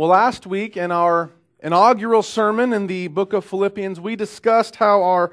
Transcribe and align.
Well, 0.00 0.08
last 0.08 0.46
week 0.46 0.78
in 0.78 0.90
our 0.92 1.28
inaugural 1.62 2.22
sermon 2.22 2.72
in 2.72 2.86
the 2.86 3.08
book 3.08 3.34
of 3.34 3.44
Philippians, 3.44 4.00
we 4.00 4.16
discussed 4.16 4.76
how 4.76 5.02
our 5.02 5.30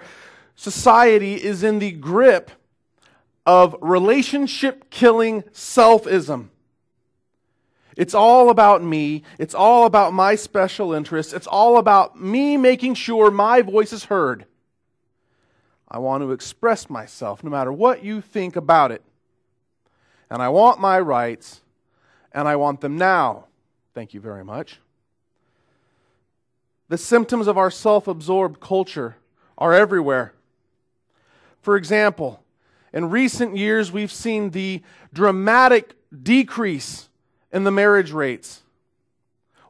society 0.57 1.35
is 1.35 1.63
in 1.63 1.79
the 1.79 1.91
grip 1.91 2.51
of 3.45 3.77
relationship 3.79 4.89
killing 4.89 5.43
selfism. 5.53 6.49
It's 7.95 8.13
all 8.13 8.49
about 8.49 8.83
me. 8.83 9.23
It's 9.39 9.55
all 9.55 9.85
about 9.85 10.11
my 10.11 10.35
special 10.35 10.91
interests. 10.91 11.31
It's 11.31 11.47
all 11.47 11.77
about 11.77 12.19
me 12.19 12.57
making 12.57 12.95
sure 12.95 13.31
my 13.31 13.61
voice 13.61 13.93
is 13.93 14.03
heard. 14.03 14.47
I 15.87 15.99
want 15.99 16.23
to 16.23 16.33
express 16.33 16.89
myself 16.89 17.41
no 17.41 17.49
matter 17.49 17.71
what 17.71 18.03
you 18.03 18.19
think 18.19 18.57
about 18.57 18.91
it. 18.91 19.01
And 20.29 20.41
I 20.41 20.49
want 20.49 20.81
my 20.81 20.99
rights, 20.99 21.61
and 22.33 22.49
I 22.49 22.57
want 22.57 22.81
them 22.81 22.97
now. 22.97 23.46
Thank 23.97 24.13
you 24.13 24.21
very 24.21 24.45
much. 24.45 24.79
The 26.87 26.99
symptoms 26.99 27.47
of 27.47 27.57
our 27.57 27.71
self 27.71 28.07
absorbed 28.07 28.59
culture 28.59 29.15
are 29.57 29.73
everywhere. 29.73 30.35
For 31.63 31.75
example, 31.75 32.43
in 32.93 33.09
recent 33.09 33.57
years, 33.57 33.91
we've 33.91 34.11
seen 34.11 34.51
the 34.51 34.83
dramatic 35.11 35.95
decrease 36.15 37.09
in 37.51 37.63
the 37.63 37.71
marriage 37.71 38.11
rates. 38.11 38.61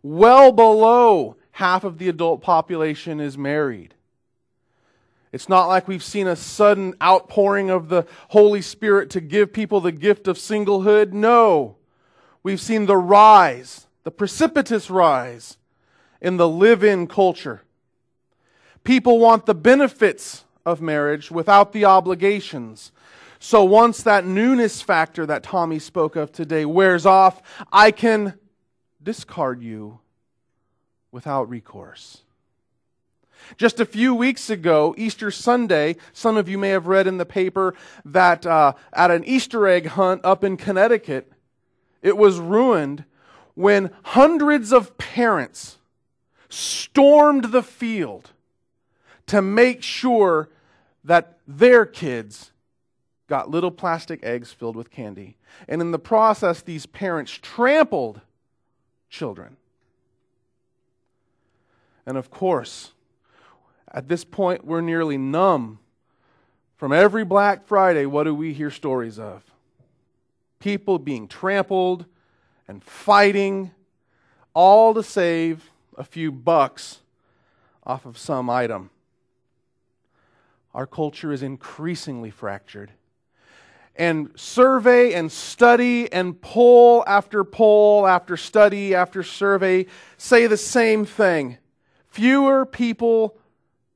Well 0.03 0.51
below 0.51 1.37
half 1.51 1.85
of 1.85 1.97
the 1.97 2.09
adult 2.09 2.41
population 2.41 3.21
is 3.21 3.37
married. 3.37 3.93
It's 5.31 5.47
not 5.47 5.67
like 5.67 5.87
we've 5.87 6.03
seen 6.03 6.27
a 6.27 6.35
sudden 6.35 6.95
outpouring 7.01 7.69
of 7.69 7.87
the 7.87 8.05
Holy 8.31 8.61
Spirit 8.61 9.09
to 9.11 9.21
give 9.21 9.53
people 9.53 9.79
the 9.79 9.93
gift 9.93 10.27
of 10.27 10.35
singlehood. 10.35 11.13
No. 11.13 11.77
We've 12.43 12.59
seen 12.59 12.87
the 12.87 12.97
rise, 12.97 13.86
the 14.07 14.11
precipitous 14.11 14.89
rise 14.89 15.57
in 16.21 16.37
the 16.37 16.47
live 16.47 16.81
in 16.81 17.07
culture. 17.07 17.63
People 18.85 19.19
want 19.19 19.45
the 19.45 19.53
benefits 19.53 20.45
of 20.65 20.79
marriage 20.79 21.29
without 21.29 21.73
the 21.73 21.83
obligations. 21.83 22.93
So 23.37 23.65
once 23.65 24.01
that 24.03 24.25
newness 24.25 24.81
factor 24.81 25.25
that 25.25 25.43
Tommy 25.43 25.77
spoke 25.77 26.15
of 26.15 26.31
today 26.31 26.63
wears 26.63 27.05
off, 27.05 27.41
I 27.69 27.91
can 27.91 28.35
discard 29.03 29.61
you 29.61 29.99
without 31.11 31.49
recourse. 31.49 32.21
Just 33.57 33.81
a 33.81 33.85
few 33.85 34.15
weeks 34.15 34.49
ago, 34.49 34.95
Easter 34.97 35.31
Sunday, 35.31 35.97
some 36.13 36.37
of 36.37 36.47
you 36.47 36.57
may 36.57 36.69
have 36.69 36.87
read 36.87 37.07
in 37.07 37.17
the 37.17 37.25
paper 37.25 37.75
that 38.05 38.45
uh, 38.45 38.71
at 38.93 39.11
an 39.11 39.25
Easter 39.25 39.67
egg 39.67 39.87
hunt 39.87 40.21
up 40.23 40.45
in 40.45 40.55
Connecticut, 40.55 41.29
it 42.01 42.15
was 42.15 42.39
ruined 42.39 43.03
when 43.57 43.89
hundreds 44.03 44.71
of 44.71 44.99
parents 44.99 45.79
stormed 46.47 47.45
the 47.45 47.63
field 47.63 48.29
to 49.25 49.41
make 49.41 49.81
sure 49.81 50.47
that 51.03 51.39
their 51.47 51.83
kids 51.83 52.51
got 53.27 53.49
little 53.49 53.71
plastic 53.71 54.23
eggs 54.23 54.53
filled 54.53 54.75
with 54.75 54.91
candy. 54.91 55.37
And 55.67 55.81
in 55.81 55.89
the 55.89 55.97
process, 55.97 56.61
these 56.61 56.85
parents 56.85 57.31
trampled 57.31 58.21
children. 59.09 59.57
And 62.05 62.15
of 62.15 62.29
course, 62.29 62.91
at 63.91 64.07
this 64.07 64.23
point, 64.23 64.65
we're 64.65 64.81
nearly 64.81 65.17
numb. 65.17 65.79
From 66.75 66.93
every 66.93 67.25
Black 67.25 67.65
Friday, 67.65 68.05
what 68.05 68.25
do 68.25 68.35
we 68.35 68.53
hear 68.53 68.69
stories 68.69 69.17
of? 69.17 69.41
People 70.59 70.99
being 70.99 71.27
trampled 71.27 72.05
and 72.67 72.83
fighting, 72.83 73.71
all 74.53 74.93
to 74.93 75.03
save 75.03 75.69
a 75.97 76.03
few 76.03 76.31
bucks 76.31 76.99
off 77.85 78.05
of 78.05 78.17
some 78.17 78.49
item. 78.49 78.89
Our 80.73 80.85
culture 80.85 81.31
is 81.31 81.41
increasingly 81.41 82.29
fractured. 82.29 82.91
And 83.95 84.29
survey 84.35 85.13
and 85.13 85.31
study 85.31 86.11
and 86.11 86.39
poll 86.39 87.03
after 87.07 87.43
poll 87.43 88.05
after 88.05 88.37
study 88.37 88.93
after 88.93 89.23
survey 89.23 89.87
say 90.17 90.45
the 90.45 90.57
same 90.57 91.03
thing. 91.03 91.57
Fewer 92.07 92.65
people 92.65 93.37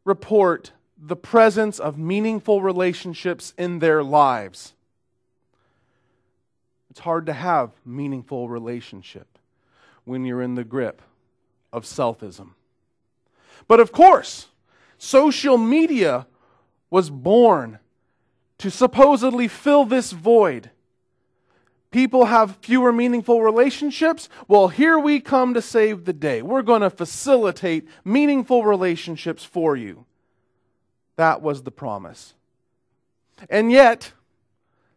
report 0.03 0.71
the 0.97 1.15
presence 1.15 1.79
of 1.79 1.97
meaningful 1.97 2.61
relationships 2.61 3.53
in 3.57 3.79
their 3.79 4.03
lives. 4.03 4.73
It's 6.91 6.99
hard 6.99 7.27
to 7.27 7.33
have 7.33 7.71
meaningful 7.85 8.49
relationship 8.49 9.39
when 10.03 10.25
you're 10.25 10.41
in 10.41 10.55
the 10.55 10.65
grip 10.65 11.01
of 11.71 11.85
selfism. 11.85 12.49
But 13.65 13.79
of 13.79 13.93
course, 13.93 14.49
social 14.97 15.57
media 15.57 16.27
was 16.89 17.09
born 17.09 17.79
to 18.57 18.69
supposedly 18.69 19.47
fill 19.47 19.85
this 19.85 20.11
void. 20.11 20.69
People 21.91 22.25
have 22.25 22.57
fewer 22.57 22.91
meaningful 22.91 23.41
relationships. 23.41 24.27
Well, 24.49 24.67
here 24.67 24.99
we 24.99 25.21
come 25.21 25.53
to 25.53 25.61
save 25.61 26.03
the 26.03 26.11
day. 26.11 26.41
We're 26.41 26.61
going 26.61 26.81
to 26.81 26.89
facilitate 26.89 27.87
meaningful 28.03 28.65
relationships 28.65 29.45
for 29.45 29.77
you. 29.77 30.03
That 31.15 31.41
was 31.41 31.63
the 31.63 31.71
promise. 31.71 32.33
And 33.49 33.71
yet, 33.71 34.11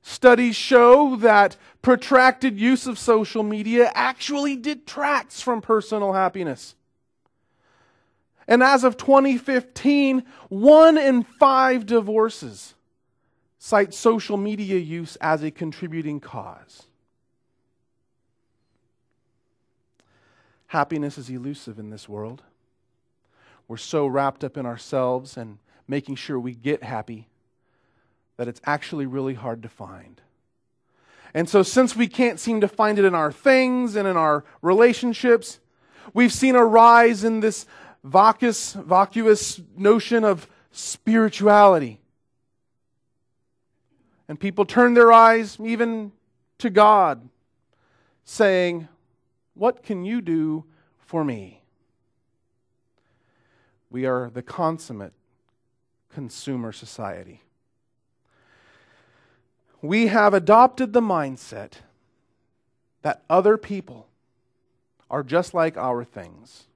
studies 0.07 0.55
show 0.55 1.17
that 1.17 1.57
protracted 1.81 2.61
use 2.61 2.87
of 2.87 2.99
social 2.99 3.43
media 3.43 3.91
actually 3.95 4.55
detracts 4.55 5.41
from 5.41 5.63
personal 5.63 6.13
happiness. 6.13 6.75
And 8.47 8.63
as 8.63 8.85
of 8.85 8.99
2015, 8.99 10.23
one 10.51 10.99
in 10.99 11.23
five 11.23 11.87
divorces 11.87 12.75
cite 13.59 13.95
social 13.95 14.37
media 14.37 14.79
use 14.79 15.17
as 15.23 15.43
a 15.43 15.51
contributing 15.51 16.21
cause. 16.21 16.83
Happiness 20.67 21.17
is 21.17 21.31
elusive 21.31 21.79
in 21.79 21.89
this 21.89 22.07
world. 22.07 22.43
We're 23.69 23.79
so 23.79 24.07
wrapped 24.07 24.45
up 24.45 24.59
in 24.59 24.67
ourselves 24.67 25.39
and 25.39 25.57
making 25.89 26.17
sure 26.17 26.39
we 26.39 26.55
get 26.55 26.83
happy 26.83 27.27
that 28.37 28.49
it's 28.49 28.61
actually 28.65 29.07
really 29.07 29.35
hard 29.35 29.63
to 29.63 29.69
find. 29.69 30.21
And 31.33 31.49
so, 31.49 31.63
since 31.63 31.97
we 31.97 32.07
can't 32.07 32.39
seem 32.39 32.61
to 32.61 32.69
find 32.69 32.99
it 32.99 33.05
in 33.05 33.15
our 33.15 33.33
things 33.33 33.97
and 33.97 34.07
in 34.07 34.17
our 34.17 34.45
relationships, 34.63 35.59
we've 36.13 36.33
seen 36.33 36.55
a 36.55 36.65
rise 36.65 37.25
in 37.25 37.41
this 37.41 37.67
vacuous, 38.05 38.75
vacuous 38.75 39.61
notion 39.77 40.25
of 40.25 40.47
spirituality. 40.71 42.01
And 44.29 44.39
people 44.39 44.65
turn 44.65 44.95
their 44.95 45.13
eyes 45.13 45.59
even 45.63 46.13
to 46.59 46.71
God, 46.71 47.29
saying, 48.25 48.89
What 49.55 49.83
can 49.83 50.05
you 50.05 50.21
do 50.21 50.65
for 50.99 51.25
me? 51.25 51.63
We 53.91 54.07
are 54.07 54.31
the 54.31 54.43
consummate 54.43 55.13
consumer 56.13 56.73
society. 56.73 57.44
We 59.85 60.07
have 60.07 60.33
adopted 60.33 60.95
the 60.95 61.03
mindset 61.03 61.73
that 63.03 63.23
other 63.29 63.59
people 63.59 64.09
are 65.11 65.23
just 65.23 65.53
like 65.53 65.77
our 65.77 66.05
things. 66.05 66.69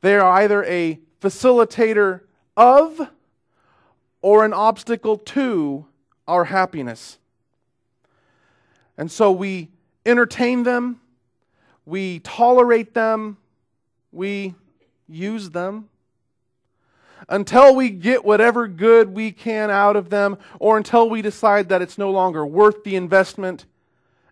They 0.00 0.16
are 0.16 0.40
either 0.40 0.64
a 0.64 0.98
facilitator 1.20 2.22
of 2.56 3.10
or 4.22 4.46
an 4.46 4.54
obstacle 4.54 5.18
to 5.18 5.84
our 6.26 6.44
happiness. 6.44 7.18
And 8.96 9.12
so 9.12 9.30
we 9.30 9.68
entertain 10.06 10.62
them, 10.62 11.02
we 11.84 12.20
tolerate 12.20 12.94
them, 12.94 13.36
we 14.10 14.54
use 15.06 15.50
them 15.50 15.90
until 17.28 17.74
we 17.74 17.90
get 17.90 18.24
whatever 18.24 18.66
good 18.66 19.14
we 19.14 19.32
can 19.32 19.70
out 19.70 19.96
of 19.96 20.10
them, 20.10 20.38
or 20.58 20.76
until 20.76 21.08
we 21.10 21.22
decide 21.22 21.68
that 21.68 21.82
it's 21.82 21.98
no 21.98 22.10
longer 22.10 22.46
worth 22.46 22.84
the 22.84 22.96
investment, 22.96 23.66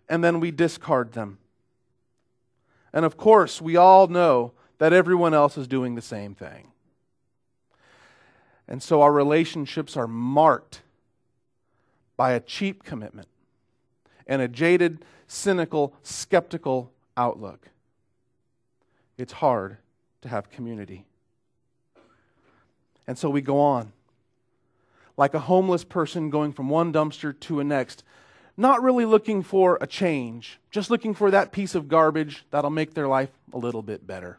and 0.09 0.23
then 0.23 0.39
we 0.39 0.51
discard 0.51 1.13
them. 1.13 1.37
And 2.93 3.05
of 3.05 3.17
course, 3.17 3.61
we 3.61 3.75
all 3.75 4.07
know 4.07 4.53
that 4.79 4.93
everyone 4.93 5.33
else 5.33 5.57
is 5.57 5.67
doing 5.67 5.95
the 5.95 6.01
same 6.01 6.33
thing. 6.33 6.71
And 8.67 8.81
so 8.81 9.01
our 9.01 9.11
relationships 9.11 9.95
are 9.95 10.07
marked 10.07 10.81
by 12.15 12.31
a 12.31 12.39
cheap 12.39 12.83
commitment 12.83 13.27
and 14.25 14.41
a 14.41 14.47
jaded, 14.47 15.05
cynical, 15.27 15.93
skeptical 16.03 16.91
outlook. 17.15 17.69
It's 19.17 19.33
hard 19.33 19.77
to 20.21 20.29
have 20.29 20.49
community. 20.49 21.05
And 23.07 23.17
so 23.17 23.29
we 23.29 23.41
go 23.41 23.59
on. 23.59 23.93
Like 25.15 25.33
a 25.33 25.39
homeless 25.39 25.83
person 25.83 26.29
going 26.29 26.53
from 26.53 26.69
one 26.69 26.93
dumpster 26.93 27.37
to 27.41 27.59
a 27.59 27.63
next, 27.63 28.03
not 28.55 28.83
really 28.83 29.05
looking 29.05 29.41
for 29.41 29.77
a 29.81 29.87
change, 29.87 30.59
just 30.69 30.91
looking 30.91 31.13
for 31.13 31.31
that 31.31 31.51
piece 31.51 31.73
of 31.73 31.87
garbage 31.87 32.45
that'll 32.51 32.69
make 32.69 32.93
their 32.93 33.07
life 33.07 33.29
a 33.53 33.57
little 33.57 33.81
bit 33.81 34.05
better. 34.05 34.37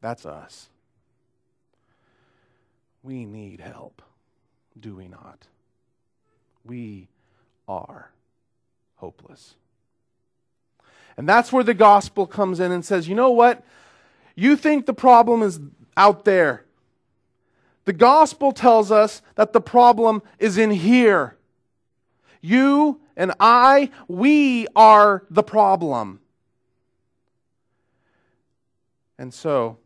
That's 0.00 0.26
us. 0.26 0.68
We 3.02 3.24
need 3.24 3.60
help, 3.60 4.02
do 4.78 4.96
we 4.96 5.08
not? 5.08 5.46
We 6.64 7.08
are 7.68 8.10
hopeless. 8.96 9.54
And 11.16 11.28
that's 11.28 11.52
where 11.52 11.64
the 11.64 11.74
gospel 11.74 12.26
comes 12.26 12.60
in 12.60 12.72
and 12.72 12.84
says, 12.84 13.08
you 13.08 13.14
know 13.14 13.30
what? 13.30 13.62
You 14.34 14.56
think 14.56 14.86
the 14.86 14.94
problem 14.94 15.42
is 15.42 15.60
out 15.96 16.24
there. 16.24 16.63
The 17.84 17.92
gospel 17.92 18.52
tells 18.52 18.90
us 18.90 19.22
that 19.34 19.52
the 19.52 19.60
problem 19.60 20.22
is 20.38 20.56
in 20.56 20.70
here. 20.70 21.36
You 22.40 23.00
and 23.16 23.32
I, 23.40 23.90
we 24.08 24.66
are 24.74 25.24
the 25.30 25.42
problem. 25.42 26.20
And 29.18 29.32
so, 29.32 29.78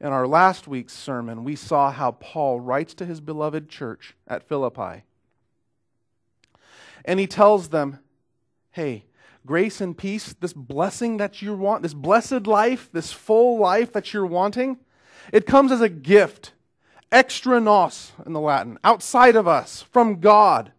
in 0.00 0.08
our 0.08 0.26
last 0.26 0.68
week's 0.68 0.92
sermon, 0.92 1.44
we 1.44 1.56
saw 1.56 1.90
how 1.90 2.12
Paul 2.12 2.60
writes 2.60 2.94
to 2.94 3.06
his 3.06 3.20
beloved 3.20 3.68
church 3.68 4.14
at 4.28 4.46
Philippi. 4.46 5.04
And 7.04 7.18
he 7.18 7.26
tells 7.26 7.68
them, 7.68 8.00
hey, 8.72 9.04
grace 9.46 9.80
and 9.80 9.96
peace, 9.96 10.34
this 10.40 10.52
blessing 10.52 11.16
that 11.16 11.40
you 11.40 11.54
want, 11.54 11.82
this 11.82 11.94
blessed 11.94 12.46
life, 12.46 12.90
this 12.92 13.12
full 13.12 13.58
life 13.58 13.92
that 13.92 14.12
you're 14.12 14.26
wanting, 14.26 14.78
it 15.32 15.46
comes 15.46 15.72
as 15.72 15.80
a 15.80 15.88
gift, 15.88 16.52
extra 17.12 17.60
nos 17.60 18.12
in 18.24 18.32
the 18.32 18.40
Latin, 18.40 18.78
outside 18.84 19.36
of 19.36 19.46
us, 19.46 19.82
from 19.90 20.20
God. 20.20 20.72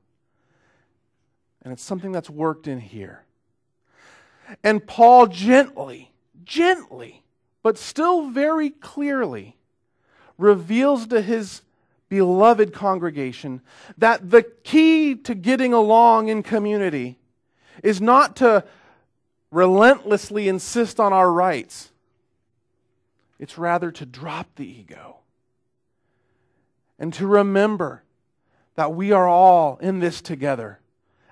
And 1.62 1.74
it's 1.74 1.84
something 1.84 2.12
that's 2.12 2.30
worked 2.30 2.68
in 2.68 2.80
here. 2.80 3.24
And 4.64 4.86
Paul 4.86 5.28
gently, 5.28 6.12
gently, 6.44 7.24
but 7.64 7.78
still 7.78 8.30
very 8.30 8.70
clearly 8.70 9.58
reveals 10.38 11.08
to 11.08 11.22
his 11.22 11.62
beloved 12.10 12.74
congregation 12.74 13.62
that 13.98 14.30
the 14.30 14.44
key 14.64 15.16
to 15.16 15.36
getting 15.36 15.74
along 15.74 16.30
in 16.30 16.42
community 16.44 17.18
is 17.84 18.00
not 18.00 18.38
to 18.38 18.64
relentlessly 19.52 20.48
insist 20.48 21.00
on 21.00 21.12
our 21.12 21.32
rights, 21.32 21.92
it's 23.40 23.58
rather 23.58 23.92
to 23.92 24.06
drop 24.06 24.48
the 24.56 24.66
ego 24.66 25.18
and 27.00 27.14
to 27.14 27.28
remember 27.28 28.04
that 28.76 28.94
we 28.94 29.12
are 29.12 29.28
all 29.28 29.78
in 29.82 30.00
this 30.00 30.22
together 30.22 30.80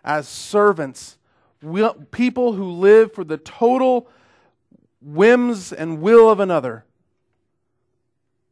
as 0.03 0.27
servants, 0.27 1.17
people 2.11 2.53
who 2.53 2.71
live 2.71 3.13
for 3.13 3.23
the 3.23 3.37
total 3.37 4.07
whims 5.01 5.73
and 5.73 6.01
will 6.01 6.29
of 6.29 6.39
another. 6.39 6.85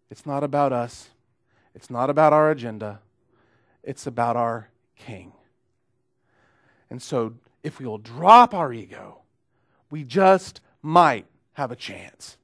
It's 0.10 0.26
not 0.26 0.44
about 0.44 0.74
us. 0.74 1.10
It's 1.76 1.90
not 1.90 2.10
about 2.10 2.34
our 2.34 2.52
agenda. 2.52 3.00
It's 3.84 4.08
about 4.08 4.36
our 4.36 4.70
King. 4.96 5.34
And 6.90 7.02
so 7.02 7.34
if 7.64 7.80
we 7.80 7.86
will 7.86 7.98
drop 7.98 8.54
our 8.54 8.72
ego, 8.72 9.22
we 9.90 10.04
just 10.04 10.62
might 10.82 11.26
have 11.54 11.72
a 11.72 11.76
chance. 11.76 12.38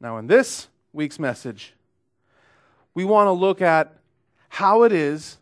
Now, 0.00 0.18
in 0.18 0.26
this 0.26 0.68
week's 0.92 1.18
message, 1.18 1.74
we 2.94 3.04
want 3.04 3.26
to 3.26 3.32
look 3.32 3.60
at 3.60 3.96
how 4.48 4.84
it 4.84 4.92
is 4.92 5.38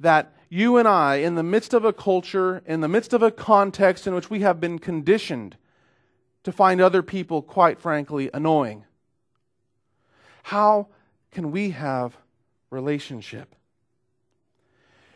that 0.00 0.34
you 0.48 0.76
and 0.76 0.86
I, 0.86 1.16
in 1.16 1.36
the 1.36 1.42
midst 1.42 1.72
of 1.72 1.84
a 1.84 1.92
culture, 1.92 2.62
in 2.66 2.80
the 2.80 2.88
midst 2.88 3.12
of 3.12 3.22
a 3.22 3.30
context 3.30 4.06
in 4.06 4.14
which 4.14 4.28
we 4.28 4.40
have 4.40 4.60
been 4.60 4.78
conditioned 4.78 5.56
to 6.42 6.52
find 6.52 6.80
other 6.80 7.02
people, 7.02 7.40
quite 7.40 7.80
frankly, 7.80 8.28
annoying, 8.34 8.84
how 10.42 10.88
can 11.30 11.52
we 11.52 11.70
have 11.70 12.16
relationship? 12.70 13.54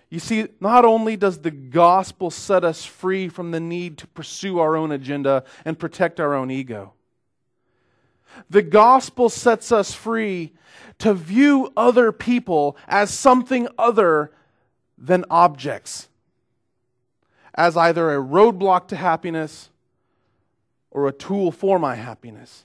You 0.08 0.20
see, 0.20 0.46
not 0.60 0.84
only 0.84 1.16
does 1.16 1.38
the 1.38 1.50
gospel 1.50 2.30
set 2.30 2.64
us 2.64 2.84
free 2.84 3.28
from 3.28 3.50
the 3.50 3.60
need 3.60 3.98
to 3.98 4.06
pursue 4.06 4.60
our 4.60 4.76
own 4.76 4.92
agenda 4.92 5.44
and 5.64 5.78
protect 5.78 6.20
our 6.20 6.32
own 6.32 6.50
ego, 6.50 6.94
the 8.48 8.62
gospel 8.62 9.28
sets 9.28 9.72
us 9.72 9.92
free 9.92 10.52
to 10.98 11.14
view 11.14 11.72
other 11.76 12.12
people 12.12 12.76
as 12.88 13.10
something 13.10 13.68
other 13.78 14.32
than 14.98 15.24
objects, 15.30 16.08
as 17.54 17.76
either 17.76 18.10
a 18.12 18.22
roadblock 18.22 18.88
to 18.88 18.96
happiness 18.96 19.70
or 20.90 21.06
a 21.06 21.12
tool 21.12 21.50
for 21.50 21.78
my 21.78 21.94
happiness. 21.94 22.64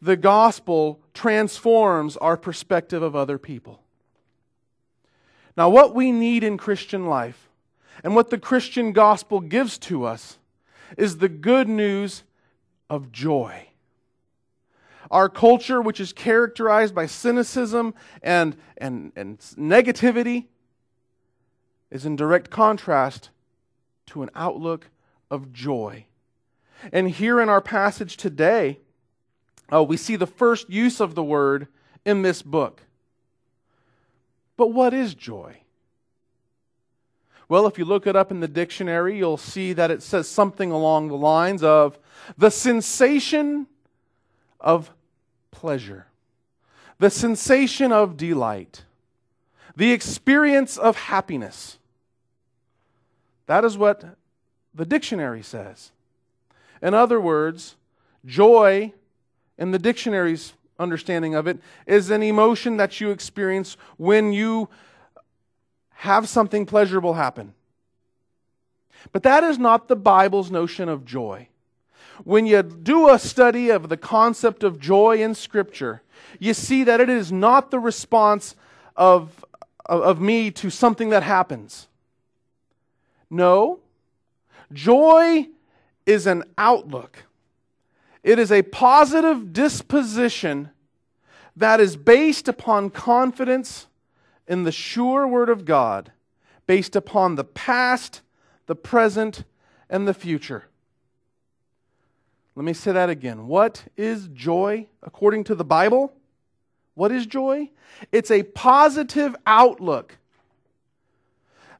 The 0.00 0.16
gospel 0.16 1.00
transforms 1.14 2.16
our 2.16 2.36
perspective 2.36 3.02
of 3.02 3.16
other 3.16 3.38
people. 3.38 3.82
Now, 5.56 5.68
what 5.68 5.94
we 5.94 6.12
need 6.12 6.44
in 6.44 6.56
Christian 6.56 7.06
life 7.06 7.48
and 8.04 8.14
what 8.14 8.30
the 8.30 8.38
Christian 8.38 8.92
gospel 8.92 9.40
gives 9.40 9.76
to 9.78 10.04
us 10.04 10.38
is 10.96 11.18
the 11.18 11.28
good 11.28 11.68
news 11.68 12.22
of 12.88 13.12
joy. 13.12 13.67
Our 15.10 15.28
culture, 15.28 15.80
which 15.80 16.00
is 16.00 16.12
characterized 16.12 16.94
by 16.94 17.06
cynicism 17.06 17.94
and, 18.22 18.56
and, 18.76 19.12
and 19.16 19.38
negativity, 19.38 20.46
is 21.90 22.04
in 22.04 22.16
direct 22.16 22.50
contrast 22.50 23.30
to 24.06 24.22
an 24.22 24.30
outlook 24.34 24.90
of 25.30 25.52
joy. 25.52 26.04
And 26.92 27.10
here 27.10 27.40
in 27.40 27.48
our 27.48 27.60
passage 27.60 28.16
today, 28.16 28.80
uh, 29.72 29.82
we 29.82 29.96
see 29.96 30.16
the 30.16 30.26
first 30.26 30.70
use 30.70 31.00
of 31.00 31.14
the 31.14 31.24
word 31.24 31.68
in 32.04 32.22
this 32.22 32.42
book. 32.42 32.82
But 34.56 34.68
what 34.68 34.94
is 34.94 35.14
joy? 35.14 35.58
Well, 37.48 37.66
if 37.66 37.78
you 37.78 37.86
look 37.86 38.06
it 38.06 38.14
up 38.14 38.30
in 38.30 38.40
the 38.40 38.48
dictionary, 38.48 39.16
you'll 39.16 39.38
see 39.38 39.72
that 39.72 39.90
it 39.90 40.02
says 40.02 40.28
something 40.28 40.70
along 40.70 41.08
the 41.08 41.16
lines 41.16 41.62
of 41.62 41.98
the 42.36 42.50
sensation 42.50 43.66
of 44.60 44.90
pleasure, 45.50 46.06
the 46.98 47.10
sensation 47.10 47.92
of 47.92 48.16
delight, 48.16 48.84
the 49.76 49.92
experience 49.92 50.76
of 50.76 50.96
happiness. 50.96 51.78
That 53.46 53.64
is 53.64 53.78
what 53.78 54.04
the 54.74 54.84
dictionary 54.84 55.42
says. 55.42 55.90
In 56.82 56.94
other 56.94 57.20
words, 57.20 57.76
joy 58.24 58.92
in 59.56 59.70
the 59.70 59.78
dictionary's 59.78 60.52
understanding 60.78 61.34
of 61.34 61.46
it 61.46 61.58
is 61.86 62.10
an 62.10 62.22
emotion 62.22 62.76
that 62.76 63.00
you 63.00 63.10
experience 63.10 63.76
when 63.96 64.32
you 64.32 64.68
have 65.90 66.28
something 66.28 66.64
pleasurable 66.64 67.14
happen. 67.14 67.54
But 69.12 69.22
that 69.24 69.42
is 69.44 69.58
not 69.58 69.88
the 69.88 69.96
Bible's 69.96 70.50
notion 70.50 70.88
of 70.88 71.04
joy. 71.04 71.48
When 72.24 72.46
you 72.46 72.62
do 72.62 73.08
a 73.08 73.18
study 73.18 73.70
of 73.70 73.88
the 73.88 73.96
concept 73.96 74.62
of 74.62 74.78
joy 74.80 75.22
in 75.22 75.34
Scripture, 75.34 76.02
you 76.38 76.54
see 76.54 76.84
that 76.84 77.00
it 77.00 77.08
is 77.08 77.30
not 77.30 77.70
the 77.70 77.78
response 77.78 78.54
of, 78.96 79.44
of, 79.86 80.02
of 80.02 80.20
me 80.20 80.50
to 80.52 80.70
something 80.70 81.10
that 81.10 81.22
happens. 81.22 81.88
No, 83.30 83.80
joy 84.72 85.48
is 86.06 86.26
an 86.26 86.44
outlook 86.56 87.24
it 88.28 88.38
is 88.38 88.52
a 88.52 88.60
positive 88.60 89.54
disposition 89.54 90.68
that 91.56 91.80
is 91.80 91.96
based 91.96 92.46
upon 92.46 92.90
confidence 92.90 93.86
in 94.46 94.64
the 94.64 94.70
sure 94.70 95.26
Word 95.26 95.48
of 95.48 95.64
God, 95.64 96.12
based 96.66 96.94
upon 96.94 97.34
the 97.34 97.44
past, 97.44 98.20
the 98.66 98.74
present, 98.74 99.44
and 99.88 100.06
the 100.06 100.12
future. 100.12 100.67
Let 102.58 102.64
me 102.64 102.72
say 102.72 102.90
that 102.90 103.08
again. 103.08 103.46
What 103.46 103.84
is 103.96 104.26
joy 104.34 104.88
according 105.04 105.44
to 105.44 105.54
the 105.54 105.64
Bible? 105.64 106.12
What 106.94 107.12
is 107.12 107.24
joy? 107.24 107.70
It's 108.10 108.32
a 108.32 108.42
positive 108.42 109.36
outlook 109.46 110.18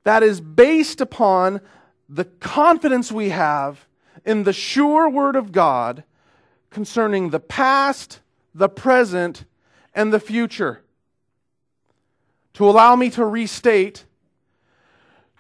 that 0.05 0.23
is 0.23 0.41
based 0.41 1.01
upon 1.01 1.63
the 2.09 2.27
confidence 2.27 3.11
we 3.11 3.31
have 3.31 3.89
in 4.25 4.45
the 4.45 4.53
sure 4.53 5.09
Word 5.09 5.35
of 5.35 5.51
God 5.51 6.05
concerning 6.71 7.31
the 7.31 7.41
past, 7.41 8.21
the 8.55 8.69
present, 8.69 9.47
and 9.97 10.13
the 10.13 10.21
future. 10.21 10.85
To 12.55 12.71
allow 12.71 12.95
me 12.95 13.11
to 13.11 13.25
restate, 13.25 14.05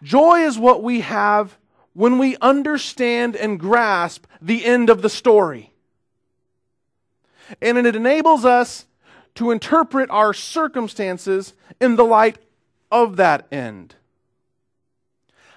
joy 0.03 0.41
is 0.41 0.59
what 0.59 0.83
we 0.83 1.03
have 1.03 1.57
when 1.99 2.17
we 2.17 2.37
understand 2.37 3.35
and 3.35 3.59
grasp 3.59 4.25
the 4.41 4.65
end 4.65 4.89
of 4.89 5.03
the 5.03 5.11
story. 5.11 5.73
And 7.61 7.77
it 7.77 7.97
enables 7.97 8.45
us 8.45 8.87
to 9.35 9.51
interpret 9.51 10.09
our 10.09 10.33
circumstances 10.33 11.55
in 11.81 11.97
the 11.97 12.05
light 12.05 12.39
of 12.93 13.17
that 13.17 13.49
end. 13.51 13.97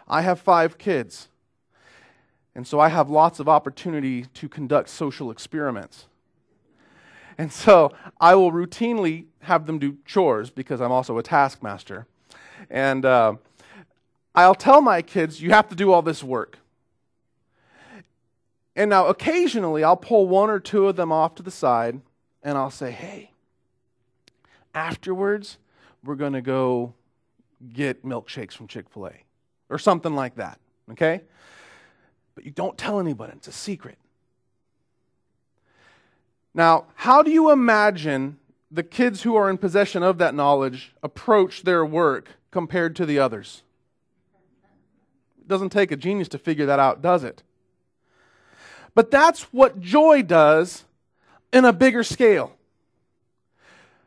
I 0.07 0.23
have 0.23 0.39
five 0.39 0.79
kids, 0.79 1.27
and 2.55 2.65
so 2.65 2.79
I 2.79 2.89
have 2.89 3.07
lots 3.07 3.39
of 3.39 3.47
opportunity 3.47 4.23
to 4.33 4.49
conduct 4.49 4.89
social 4.89 5.29
experiments. 5.29 6.07
And 7.37 7.53
so 7.53 7.91
I 8.19 8.33
will 8.33 8.51
routinely 8.51 9.25
have 9.41 9.67
them 9.67 9.77
do 9.77 9.97
chores 10.07 10.49
because 10.49 10.81
I'm 10.81 10.91
also 10.91 11.19
a 11.19 11.23
taskmaster. 11.23 12.07
And 12.67 13.05
uh, 13.05 13.35
I'll 14.33 14.55
tell 14.55 14.81
my 14.81 15.01
kids, 15.01 15.41
you 15.41 15.51
have 15.51 15.67
to 15.69 15.75
do 15.75 15.91
all 15.91 16.01
this 16.01 16.23
work. 16.23 16.57
And 18.75 18.89
now 18.89 19.07
occasionally 19.07 19.83
I'll 19.83 19.97
pull 19.97 20.27
one 20.27 20.49
or 20.49 20.59
two 20.59 20.87
of 20.87 20.95
them 20.95 21.11
off 21.11 21.35
to 21.35 21.43
the 21.43 21.51
side 21.51 22.01
and 22.41 22.57
I'll 22.57 22.71
say, 22.71 22.91
hey, 22.91 23.31
afterwards, 24.73 25.57
we're 26.03 26.15
going 26.15 26.33
to 26.33 26.41
go 26.41 26.93
get 27.73 28.05
milkshakes 28.05 28.53
from 28.53 28.67
Chick 28.67 28.89
fil 28.89 29.07
A 29.07 29.13
or 29.69 29.77
something 29.77 30.15
like 30.15 30.35
that. 30.35 30.59
Okay? 30.91 31.21
But 32.33 32.45
you 32.45 32.51
don't 32.51 32.77
tell 32.77 32.99
anybody, 32.99 33.33
it's 33.35 33.47
a 33.47 33.51
secret. 33.51 33.97
Now, 36.53 36.85
how 36.95 37.21
do 37.21 37.31
you 37.31 37.51
imagine 37.51 38.37
the 38.69 38.83
kids 38.83 39.23
who 39.23 39.35
are 39.35 39.49
in 39.49 39.57
possession 39.57 40.01
of 40.03 40.17
that 40.17 40.33
knowledge 40.33 40.93
approach 41.03 41.63
their 41.63 41.85
work 41.85 42.29
compared 42.51 42.95
to 42.97 43.05
the 43.05 43.19
others? 43.19 43.63
Doesn't 45.51 45.71
take 45.71 45.91
a 45.91 45.97
genius 45.97 46.29
to 46.29 46.37
figure 46.37 46.65
that 46.67 46.79
out, 46.79 47.01
does 47.01 47.25
it? 47.25 47.43
But 48.95 49.11
that's 49.11 49.41
what 49.51 49.81
joy 49.81 50.21
does 50.21 50.85
in 51.51 51.65
a 51.65 51.73
bigger 51.73 52.03
scale. 52.03 52.55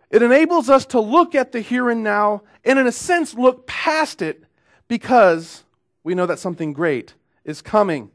It 0.08 0.22
enables 0.22 0.70
us 0.70 0.86
to 0.86 1.00
look 1.00 1.34
at 1.34 1.52
the 1.52 1.60
here 1.60 1.90
and 1.90 2.02
now 2.02 2.44
and, 2.64 2.78
in 2.78 2.86
a 2.86 2.92
sense, 2.92 3.34
look 3.34 3.66
past 3.66 4.22
it 4.22 4.44
because 4.88 5.64
we 6.02 6.14
know 6.14 6.24
that 6.24 6.38
something 6.38 6.72
great 6.72 7.12
is 7.44 7.60
coming. 7.60 8.10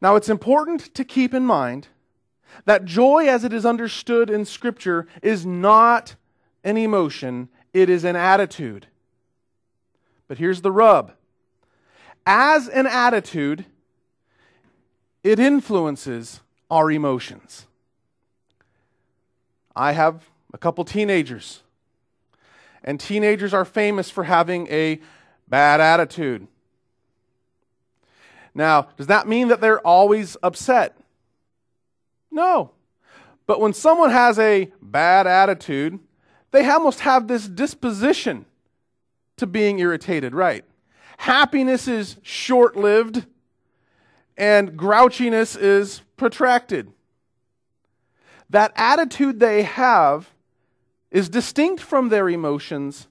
Now, 0.00 0.16
it's 0.16 0.30
important 0.30 0.94
to 0.94 1.04
keep 1.04 1.34
in 1.34 1.44
mind 1.44 1.88
that 2.64 2.86
joy, 2.86 3.26
as 3.26 3.44
it 3.44 3.52
is 3.52 3.66
understood 3.66 4.30
in 4.30 4.46
Scripture, 4.46 5.06
is 5.20 5.44
not 5.44 6.16
an 6.64 6.78
emotion, 6.78 7.50
it 7.74 7.90
is 7.90 8.02
an 8.04 8.16
attitude. 8.16 8.86
But 10.26 10.38
here's 10.38 10.62
the 10.62 10.72
rub 10.72 11.12
as 12.32 12.68
an 12.68 12.86
attitude, 12.86 13.64
it 15.24 15.40
influences 15.40 16.40
our 16.70 16.88
emotions. 16.88 17.66
I 19.74 19.90
have 19.92 20.22
a 20.54 20.58
couple 20.58 20.84
teenagers, 20.84 21.62
and 22.84 23.00
teenagers 23.00 23.52
are 23.52 23.64
famous 23.64 24.10
for 24.10 24.22
having 24.22 24.68
a 24.68 25.00
bad 25.48 25.80
attitude. 25.80 26.46
Now, 28.54 28.82
does 28.96 29.08
that 29.08 29.26
mean 29.26 29.48
that 29.48 29.60
they're 29.60 29.84
always 29.84 30.36
upset? 30.40 30.96
No. 32.30 32.70
But 33.48 33.60
when 33.60 33.72
someone 33.72 34.12
has 34.12 34.38
a 34.38 34.70
bad 34.80 35.26
attitude, 35.26 35.98
they 36.52 36.64
almost 36.68 37.00
have 37.00 37.26
this 37.26 37.48
disposition 37.48 38.44
to 39.36 39.48
being 39.48 39.80
irritated, 39.80 40.32
right? 40.32 40.64
Happiness 41.20 41.86
is 41.86 42.16
short 42.22 42.76
lived, 42.76 43.26
and 44.38 44.70
grouchiness 44.70 45.54
is 45.54 46.00
protracted. 46.16 46.90
That 48.48 48.72
attitude 48.74 49.38
they 49.38 49.64
have 49.64 50.30
is 51.10 51.28
distinct 51.28 51.82
from 51.82 52.08
their 52.08 52.30
emotions, 52.30 53.06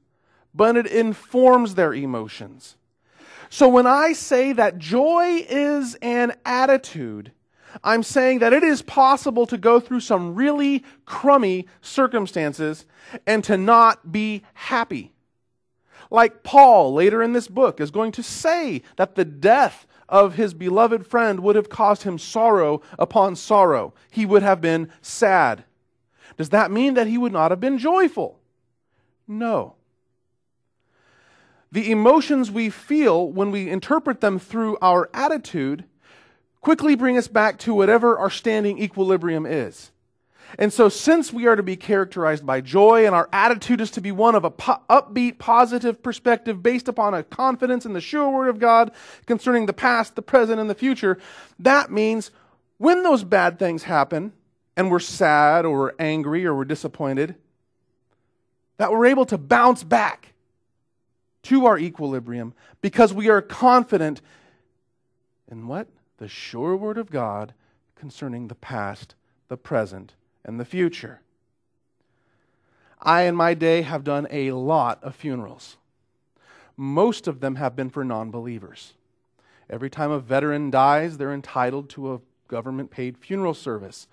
but 0.56 0.76
it 0.76 0.88
informs 0.88 1.76
their 1.76 1.94
emotions. 1.94 2.78
So 3.52 3.70
when 3.70 3.86
I 3.86 4.14
say 4.14 4.54
that 4.54 4.80
joy 4.80 5.46
is 5.48 5.94
an 6.02 6.34
attitude, 6.44 7.32
I'm 7.84 8.02
saying 8.02 8.40
that 8.40 8.54
it 8.54 8.64
is 8.64 8.82
possible 8.82 9.46
to 9.46 9.58
go 9.58 9.80
through 9.80 10.00
some 10.00 10.34
really 10.34 10.84
crummy 11.06 11.68
circumstances 11.82 12.88
and 13.28 13.44
to 13.44 13.56
not 13.56 14.12
be 14.12 14.42
happy. 14.56 15.14
Like 16.10 16.44
Paul 16.44 16.94
later 16.94 17.22
in 17.22 17.34
this 17.34 17.48
book 17.48 17.80
is 17.80 17.92
going 17.92 18.12
to 18.14 18.24
say 18.24 18.82
that 18.96 19.16
the 19.16 19.26
death 19.26 19.86
of 20.08 20.36
his 20.36 20.54
beloved 20.54 21.06
friend 21.06 21.42
would 21.42 21.56
have 21.56 21.70
caused 21.70 22.04
him 22.04 22.18
sorrow 22.18 22.82
upon 22.98 23.36
sorrow. 23.36 23.94
He 24.10 24.26
would 24.26 24.42
have 24.42 24.60
been 24.60 24.92
sad. 25.02 25.66
Does 26.38 26.50
that 26.50 26.72
mean 26.72 26.96
that 26.96 27.08
he 27.08 27.18
would 27.18 27.32
not 27.32 27.52
have 27.52 27.60
been 27.60 27.78
joyful? 27.78 28.40
No. 29.28 29.76
The 31.72 31.92
emotions 31.92 32.50
we 32.50 32.72
feel 32.72 33.32
when 33.32 33.52
we 33.52 33.70
interpret 33.70 34.22
them 34.22 34.40
through 34.40 34.78
our 34.82 35.10
attitude 35.14 35.84
quickly 36.62 36.96
bring 36.96 37.18
us 37.18 37.28
back 37.28 37.60
to 37.60 37.74
whatever 37.74 38.18
our 38.18 38.32
standing 38.32 38.82
equilibrium 38.82 39.46
is. 39.46 39.92
And 40.58 40.74
so, 40.74 40.90
since 40.90 41.32
we 41.32 41.46
are 41.48 41.56
to 41.56 41.64
be 41.64 41.76
characterized 41.76 42.46
by 42.46 42.62
joy 42.62 43.06
and 43.06 43.14
our 43.14 43.30
attitude 43.32 43.82
is 43.82 43.92
to 43.92 44.02
be 44.02 44.12
one 44.12 44.36
of 44.36 44.44
a 44.44 44.52
po- 44.52 44.82
upbeat, 44.90 45.38
positive 45.38 46.02
perspective 46.02 46.64
based 46.64 46.88
upon 46.88 47.14
a 47.14 47.24
confidence 47.24 47.86
in 47.86 47.94
the 47.94 48.02
sure 48.02 48.30
word 48.30 48.50
of 48.50 48.60
God 48.60 48.92
concerning 49.26 49.68
the 49.68 49.74
past, 49.74 50.16
the 50.16 50.22
present, 50.22 50.60
and 50.60 50.70
the 50.70 50.76
future, 50.76 51.20
that 51.60 51.92
means 51.92 52.32
when 52.78 53.04
those 53.04 53.24
bad 53.24 53.60
things 53.60 53.84
happen 53.84 54.34
and 54.76 54.90
we're 54.90 55.00
sad 55.00 55.66
or 55.66 55.78
we're 55.78 55.94
angry 56.00 56.46
or 56.46 56.56
we're 56.56 56.66
disappointed, 56.66 57.36
that 58.78 58.92
we're 58.92 59.06
able 59.06 59.26
to 59.26 59.38
bounce 59.38 59.84
back 59.84 60.34
to 61.44 61.66
our 61.66 61.78
equilibrium 61.78 62.54
because 62.82 63.14
we 63.14 63.30
are 63.30 63.42
confident 63.42 64.22
in 65.52 65.68
what? 65.68 65.88
The 66.18 66.28
sure 66.28 66.76
word 66.76 66.98
of 66.98 67.10
God 67.10 67.54
concerning 67.96 68.48
the 68.48 68.56
past, 68.56 69.16
the 69.48 69.58
present, 69.58 70.14
and 70.50 70.60
the 70.60 70.66
future. 70.66 71.22
I, 73.00 73.22
in 73.22 73.36
my 73.36 73.54
day, 73.54 73.84
have 73.84 74.04
done 74.04 74.28
a 74.32 74.52
lot 74.52 75.02
of 75.04 75.16
funerals. 75.16 75.78
Most 76.76 77.28
of 77.28 77.40
them 77.40 77.56
have 77.56 77.76
been 77.76 77.92
for 77.92 78.04
non 78.04 78.32
believers. 78.32 78.96
Every 79.70 79.92
time 79.92 80.10
a 80.10 80.20
veteran 80.20 80.72
dies, 80.72 81.18
they're 81.18 81.32
entitled 81.32 81.88
to 81.92 82.16
a 82.16 82.22
government 82.48 82.90
paid 82.90 83.16
funeral 83.16 83.54
service. 83.54 84.08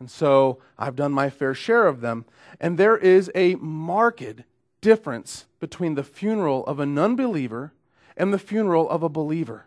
And 0.00 0.10
so 0.10 0.58
I've 0.76 0.96
done 0.96 1.12
my 1.12 1.30
fair 1.30 1.54
share 1.54 1.86
of 1.86 2.00
them. 2.00 2.24
And 2.60 2.76
there 2.76 2.96
is 2.96 3.30
a 3.36 3.54
marked 3.54 4.42
difference 4.80 5.46
between 5.60 5.94
the 5.94 6.02
funeral 6.02 6.66
of 6.66 6.80
a 6.80 6.86
non 6.86 7.14
believer 7.14 7.72
and 8.16 8.34
the 8.34 8.38
funeral 8.40 8.90
of 8.90 9.04
a 9.04 9.08
believer. 9.08 9.66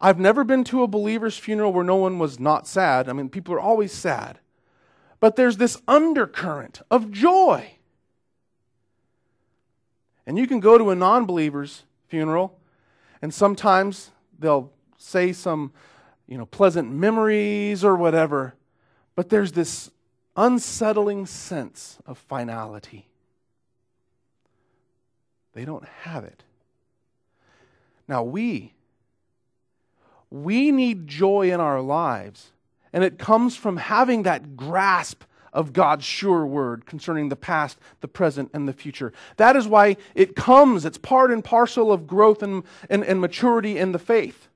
I've 0.00 0.18
never 0.18 0.42
been 0.42 0.64
to 0.64 0.82
a 0.82 0.88
believer's 0.88 1.36
funeral 1.36 1.70
where 1.70 1.84
no 1.84 1.96
one 1.96 2.18
was 2.18 2.40
not 2.40 2.66
sad. 2.66 3.10
I 3.10 3.12
mean, 3.12 3.28
people 3.28 3.54
are 3.54 3.60
always 3.60 3.92
sad 3.92 4.38
but 5.20 5.36
there's 5.36 5.56
this 5.56 5.80
undercurrent 5.86 6.82
of 6.90 7.10
joy. 7.10 7.72
And 10.26 10.38
you 10.38 10.46
can 10.46 10.60
go 10.60 10.78
to 10.78 10.90
a 10.90 10.94
non 10.94 11.26
believer's 11.26 11.84
funeral, 12.08 12.58
and 13.20 13.32
sometimes 13.32 14.10
they'll 14.38 14.72
say 14.98 15.32
some 15.32 15.72
you 16.26 16.38
know, 16.38 16.46
pleasant 16.46 16.90
memories 16.90 17.84
or 17.84 17.96
whatever, 17.96 18.54
but 19.14 19.28
there's 19.28 19.52
this 19.52 19.90
unsettling 20.36 21.26
sense 21.26 21.98
of 22.06 22.18
finality. 22.18 23.08
They 25.52 25.64
don't 25.64 25.86
have 26.02 26.24
it. 26.24 26.42
Now, 28.08 28.22
we, 28.22 28.74
we 30.30 30.72
need 30.72 31.06
joy 31.06 31.52
in 31.52 31.60
our 31.60 31.80
lives 31.80 32.50
and 32.94 33.02
it 33.02 33.18
comes 33.18 33.56
from 33.56 33.76
having 33.76 34.22
that 34.22 34.56
grasp 34.56 35.24
of 35.52 35.72
God's 35.72 36.04
sure 36.04 36.46
word 36.46 36.86
concerning 36.86 37.28
the 37.28 37.36
past, 37.36 37.76
the 38.00 38.08
present, 38.08 38.50
and 38.54 38.68
the 38.68 38.72
future. 38.72 39.12
That 39.36 39.56
is 39.56 39.66
why 39.66 39.96
it 40.14 40.36
comes, 40.36 40.84
it's 40.84 40.96
part 40.96 41.32
and 41.32 41.44
parcel 41.44 41.92
of 41.92 42.06
growth 42.06 42.42
and, 42.42 42.62
and, 42.88 43.04
and 43.04 43.20
maturity 43.20 43.78
in 43.78 43.90
the 43.90 43.98
faith. 43.98 44.48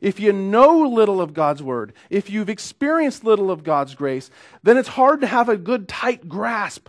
If 0.00 0.18
you 0.18 0.32
know 0.32 0.80
little 0.88 1.20
of 1.20 1.34
God's 1.34 1.62
word, 1.62 1.92
if 2.08 2.30
you've 2.30 2.48
experienced 2.48 3.24
little 3.24 3.50
of 3.50 3.62
God's 3.62 3.94
grace, 3.94 4.30
then 4.62 4.78
it's 4.78 4.88
hard 4.88 5.20
to 5.20 5.26
have 5.26 5.50
a 5.50 5.56
good, 5.58 5.86
tight 5.86 6.28
grasp. 6.28 6.88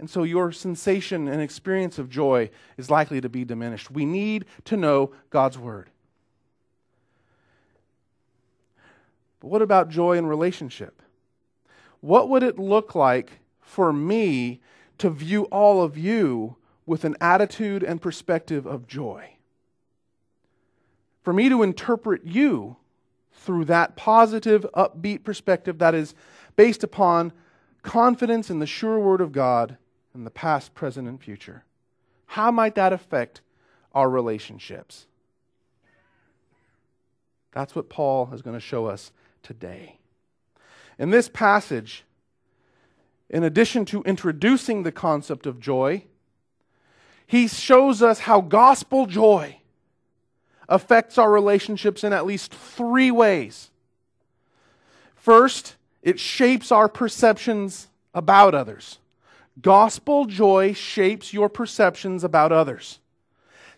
And 0.00 0.10
so 0.10 0.24
your 0.24 0.50
sensation 0.50 1.28
and 1.28 1.40
experience 1.40 2.00
of 2.00 2.10
joy 2.10 2.50
is 2.76 2.90
likely 2.90 3.20
to 3.20 3.28
be 3.28 3.44
diminished. 3.44 3.90
We 3.90 4.04
need 4.04 4.46
to 4.64 4.76
know 4.76 5.12
God's 5.30 5.58
word. 5.58 5.90
But 9.44 9.50
what 9.50 9.60
about 9.60 9.90
joy 9.90 10.16
in 10.16 10.24
relationship? 10.24 11.02
What 12.00 12.30
would 12.30 12.42
it 12.42 12.58
look 12.58 12.94
like 12.94 13.40
for 13.60 13.92
me 13.92 14.62
to 14.96 15.10
view 15.10 15.42
all 15.52 15.82
of 15.82 15.98
you 15.98 16.56
with 16.86 17.04
an 17.04 17.14
attitude 17.20 17.82
and 17.82 18.00
perspective 18.00 18.64
of 18.64 18.86
joy? 18.86 19.36
For 21.20 21.34
me 21.34 21.50
to 21.50 21.62
interpret 21.62 22.24
you 22.24 22.76
through 23.34 23.66
that 23.66 23.96
positive, 23.96 24.64
upbeat 24.72 25.24
perspective 25.24 25.76
that 25.76 25.94
is 25.94 26.14
based 26.56 26.82
upon 26.82 27.30
confidence 27.82 28.48
in 28.48 28.60
the 28.60 28.66
sure 28.66 28.98
word 28.98 29.20
of 29.20 29.30
God 29.30 29.76
in 30.14 30.24
the 30.24 30.30
past, 30.30 30.72
present, 30.74 31.06
and 31.06 31.22
future. 31.22 31.64
How 32.28 32.50
might 32.50 32.76
that 32.76 32.94
affect 32.94 33.42
our 33.92 34.08
relationships? 34.08 35.04
That's 37.52 37.76
what 37.76 37.90
Paul 37.90 38.30
is 38.32 38.40
going 38.40 38.56
to 38.56 38.58
show 38.58 38.86
us 38.86 39.12
today. 39.44 39.98
In 40.98 41.10
this 41.10 41.28
passage, 41.28 42.04
in 43.30 43.44
addition 43.44 43.84
to 43.86 44.02
introducing 44.02 44.82
the 44.82 44.92
concept 44.92 45.46
of 45.46 45.60
joy, 45.60 46.04
he 47.26 47.46
shows 47.46 48.02
us 48.02 48.20
how 48.20 48.40
gospel 48.40 49.06
joy 49.06 49.58
affects 50.68 51.18
our 51.18 51.30
relationships 51.30 52.02
in 52.02 52.12
at 52.12 52.26
least 52.26 52.52
three 52.52 53.10
ways. 53.10 53.70
First, 55.14 55.76
it 56.02 56.18
shapes 56.20 56.70
our 56.70 56.88
perceptions 56.88 57.88
about 58.12 58.54
others. 58.54 58.98
Gospel 59.60 60.26
joy 60.26 60.72
shapes 60.72 61.32
your 61.32 61.48
perceptions 61.48 62.24
about 62.24 62.52
others. 62.52 62.98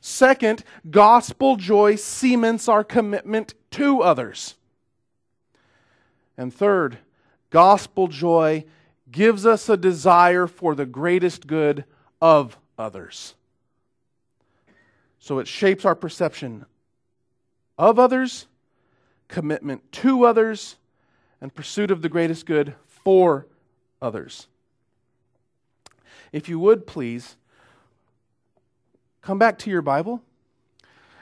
Second, 0.01 0.65
gospel 0.91 1.57
joy 1.57 1.97
cements 1.97 2.69
our 2.69 2.85
commitment 2.85 3.55
to 3.73 4.03
others. 4.03 4.55
And 6.37 6.53
third, 6.53 6.99
gospel 7.51 8.09
joy 8.09 8.65
gives 9.11 9.47
us 9.47 9.69
a 9.69 9.77
desire 9.77 10.47
for 10.47 10.75
the 10.75 10.87
greatest 10.87 11.47
good 11.47 11.85
of 12.21 12.59
others. 12.79 13.35
So 15.19 15.39
it 15.39 15.49
shapes 15.49 15.85
our 15.85 15.95
perception 15.95 16.67
of 17.79 17.99
others, 17.99 18.47
commitment 19.29 19.91
to 19.93 20.25
others, 20.25 20.77
and 21.41 21.55
pursuit 21.55 21.91
of 21.91 22.03
the 22.03 22.09
greatest 22.09 22.47
good 22.47 22.75
for 22.87 23.47
others. 24.01 24.49
If 26.33 26.49
you 26.49 26.59
would 26.59 26.87
please, 26.87 27.37
come 29.23 29.39
back 29.39 29.59
to 29.61 29.71
your 29.71 29.83
Bible. 29.83 30.23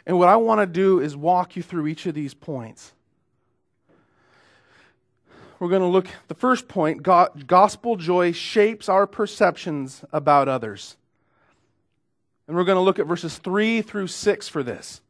And 0.06 0.18
what 0.18 0.28
I 0.28 0.36
want 0.36 0.60
to 0.60 0.66
do 0.66 1.00
is 1.00 1.16
walk 1.16 1.56
you 1.56 1.62
through 1.62 1.86
each 1.86 2.06
of 2.06 2.14
these 2.14 2.34
points. 2.34 2.93
We're 5.58 5.68
going 5.68 5.82
to 5.82 5.88
look, 5.88 6.08
the 6.28 6.34
first 6.34 6.68
point 6.68 7.02
gospel 7.02 7.96
joy 7.96 8.32
shapes 8.32 8.88
our 8.88 9.06
perceptions 9.06 10.04
about 10.12 10.48
others. 10.48 10.96
And 12.46 12.56
we're 12.56 12.64
going 12.64 12.76
to 12.76 12.82
look 12.82 12.98
at 12.98 13.06
verses 13.06 13.38
3 13.38 13.82
through 13.82 14.08
6 14.08 14.48
for 14.48 14.62
this. 14.62 15.00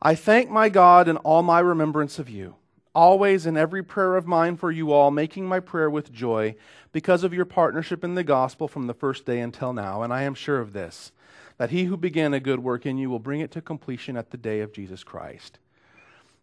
I 0.00 0.14
thank 0.14 0.48
my 0.48 0.68
God 0.68 1.08
in 1.08 1.16
all 1.18 1.42
my 1.42 1.58
remembrance 1.58 2.18
of 2.18 2.30
you, 2.30 2.54
always 2.94 3.46
in 3.46 3.56
every 3.56 3.82
prayer 3.82 4.16
of 4.16 4.26
mine 4.26 4.56
for 4.56 4.70
you 4.70 4.92
all, 4.92 5.10
making 5.10 5.46
my 5.46 5.58
prayer 5.60 5.90
with 5.90 6.12
joy 6.12 6.54
because 6.92 7.24
of 7.24 7.34
your 7.34 7.44
partnership 7.44 8.04
in 8.04 8.14
the 8.14 8.24
gospel 8.24 8.68
from 8.68 8.86
the 8.86 8.94
first 8.94 9.26
day 9.26 9.40
until 9.40 9.72
now. 9.72 10.02
And 10.02 10.12
I 10.12 10.22
am 10.22 10.34
sure 10.34 10.60
of 10.60 10.72
this, 10.72 11.10
that 11.58 11.70
he 11.70 11.84
who 11.84 11.96
began 11.96 12.32
a 12.32 12.40
good 12.40 12.60
work 12.60 12.86
in 12.86 12.96
you 12.96 13.10
will 13.10 13.18
bring 13.18 13.40
it 13.40 13.50
to 13.50 13.60
completion 13.60 14.16
at 14.16 14.30
the 14.30 14.36
day 14.36 14.60
of 14.60 14.72
Jesus 14.72 15.04
Christ. 15.04 15.58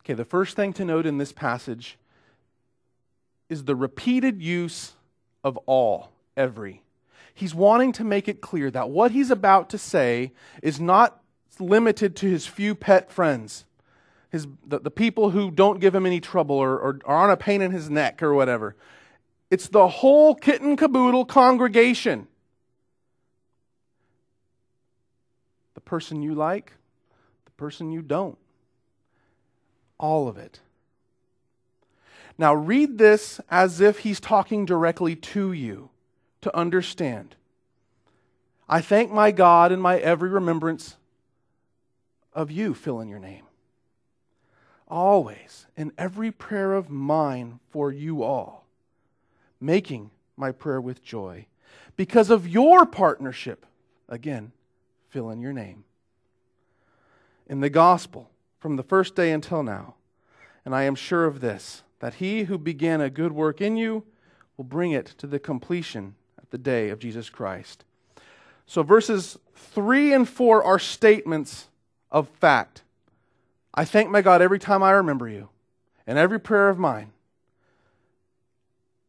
Okay, 0.01 0.13
the 0.13 0.25
first 0.25 0.55
thing 0.55 0.73
to 0.73 0.85
note 0.85 1.05
in 1.05 1.17
this 1.17 1.31
passage 1.31 1.97
is 3.49 3.63
the 3.63 3.75
repeated 3.75 4.41
use 4.41 4.93
of 5.43 5.57
all, 5.65 6.11
every. 6.35 6.83
He's 7.33 7.55
wanting 7.55 7.91
to 7.93 8.03
make 8.03 8.27
it 8.27 8.41
clear 8.41 8.69
that 8.71 8.89
what 8.89 9.11
he's 9.11 9.31
about 9.31 9.69
to 9.71 9.77
say 9.77 10.31
is 10.61 10.79
not 10.79 11.21
limited 11.59 12.15
to 12.17 12.29
his 12.29 12.45
few 12.45 12.75
pet 12.75 13.11
friends, 13.11 13.65
his, 14.29 14.47
the, 14.67 14.79
the 14.79 14.91
people 14.91 15.29
who 15.29 15.49
don't 15.49 15.79
give 15.79 15.95
him 15.95 16.05
any 16.05 16.19
trouble 16.19 16.55
or, 16.55 16.73
or, 16.73 16.99
or 17.05 17.15
aren't 17.15 17.33
a 17.33 17.37
pain 17.37 17.61
in 17.61 17.71
his 17.71 17.89
neck 17.89 18.21
or 18.21 18.33
whatever. 18.33 18.75
It's 19.49 19.69
the 19.69 19.87
whole 19.87 20.35
kitten 20.35 20.75
caboodle 20.75 21.25
congregation. 21.25 22.27
Person 25.85 26.21
you 26.21 26.33
like, 26.33 26.73
the 27.45 27.51
person 27.51 27.91
you 27.91 28.01
don't. 28.01 28.37
All 29.97 30.27
of 30.27 30.37
it. 30.37 30.59
Now, 32.37 32.53
read 32.53 32.97
this 32.97 33.39
as 33.49 33.79
if 33.79 33.99
he's 33.99 34.19
talking 34.19 34.65
directly 34.65 35.15
to 35.15 35.53
you 35.53 35.89
to 36.41 36.55
understand. 36.55 37.35
I 38.67 38.81
thank 38.81 39.11
my 39.11 39.31
God 39.31 39.71
in 39.71 39.79
my 39.79 39.97
every 39.97 40.29
remembrance 40.29 40.97
of 42.33 42.51
you 42.51 42.73
fill 42.73 42.99
in 42.99 43.07
your 43.07 43.19
name. 43.19 43.43
Always, 44.87 45.65
in 45.77 45.93
every 45.97 46.31
prayer 46.31 46.73
of 46.73 46.89
mine 46.89 47.59
for 47.69 47.91
you 47.91 48.21
all, 48.21 48.65
making 49.61 50.11
my 50.35 50.51
prayer 50.51 50.81
with 50.81 51.03
joy 51.03 51.47
because 51.95 52.29
of 52.29 52.47
your 52.47 52.85
partnership. 52.85 53.65
Again, 54.09 54.51
fill 55.15 55.29
in 55.29 55.39
your 55.39 55.53
name. 55.53 55.85
In 57.47 57.61
the 57.61 57.69
gospel, 57.69 58.29
from 58.59 58.75
the 58.75 58.83
first 58.83 59.15
day 59.15 59.31
until 59.31 59.63
now, 59.63 59.95
and 60.65 60.75
I 60.75 60.83
am 60.83 60.93
sure 60.93 61.23
of 61.23 61.39
this, 61.39 61.83
that 62.01 62.15
he 62.15 62.43
who 62.43 62.57
began 62.57 62.99
a 62.99 63.09
good 63.09 63.31
work 63.31 63.61
in 63.61 63.77
you 63.77 64.03
will 64.57 64.65
bring 64.65 64.91
it 64.91 65.05
to 65.19 65.25
the 65.25 65.39
completion 65.39 66.15
at 66.37 66.51
the 66.51 66.57
day 66.57 66.89
of 66.89 66.99
Jesus 66.99 67.29
Christ. 67.29 67.85
So, 68.65 68.83
verses 68.83 69.37
3 69.55 70.11
and 70.11 70.27
4 70.27 70.61
are 70.61 70.79
statements 70.79 71.69
of 72.11 72.27
fact. 72.27 72.81
I 73.73 73.85
thank 73.85 74.09
my 74.09 74.21
God 74.21 74.41
every 74.41 74.59
time 74.59 74.83
I 74.83 74.91
remember 74.91 75.29
you, 75.29 75.47
and 76.05 76.17
every 76.17 76.41
prayer 76.41 76.67
of 76.67 76.77
mine, 76.77 77.13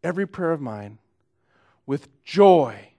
every 0.05 0.29
prayer 0.29 0.53
of 0.53 0.61
mine, 0.61 0.99
with 1.85 2.07
joy. 2.23 2.91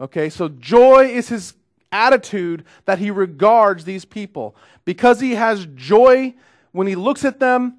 Okay, 0.00 0.30
so 0.30 0.48
joy 0.48 1.06
is 1.06 1.28
his 1.28 1.54
attitude 1.92 2.64
that 2.84 2.98
he 2.98 3.10
regards 3.10 3.84
these 3.84 4.04
people. 4.04 4.56
Because 4.84 5.20
he 5.20 5.34
has 5.34 5.66
joy 5.74 6.34
when 6.72 6.86
he 6.86 6.94
looks 6.94 7.24
at 7.24 7.40
them, 7.40 7.76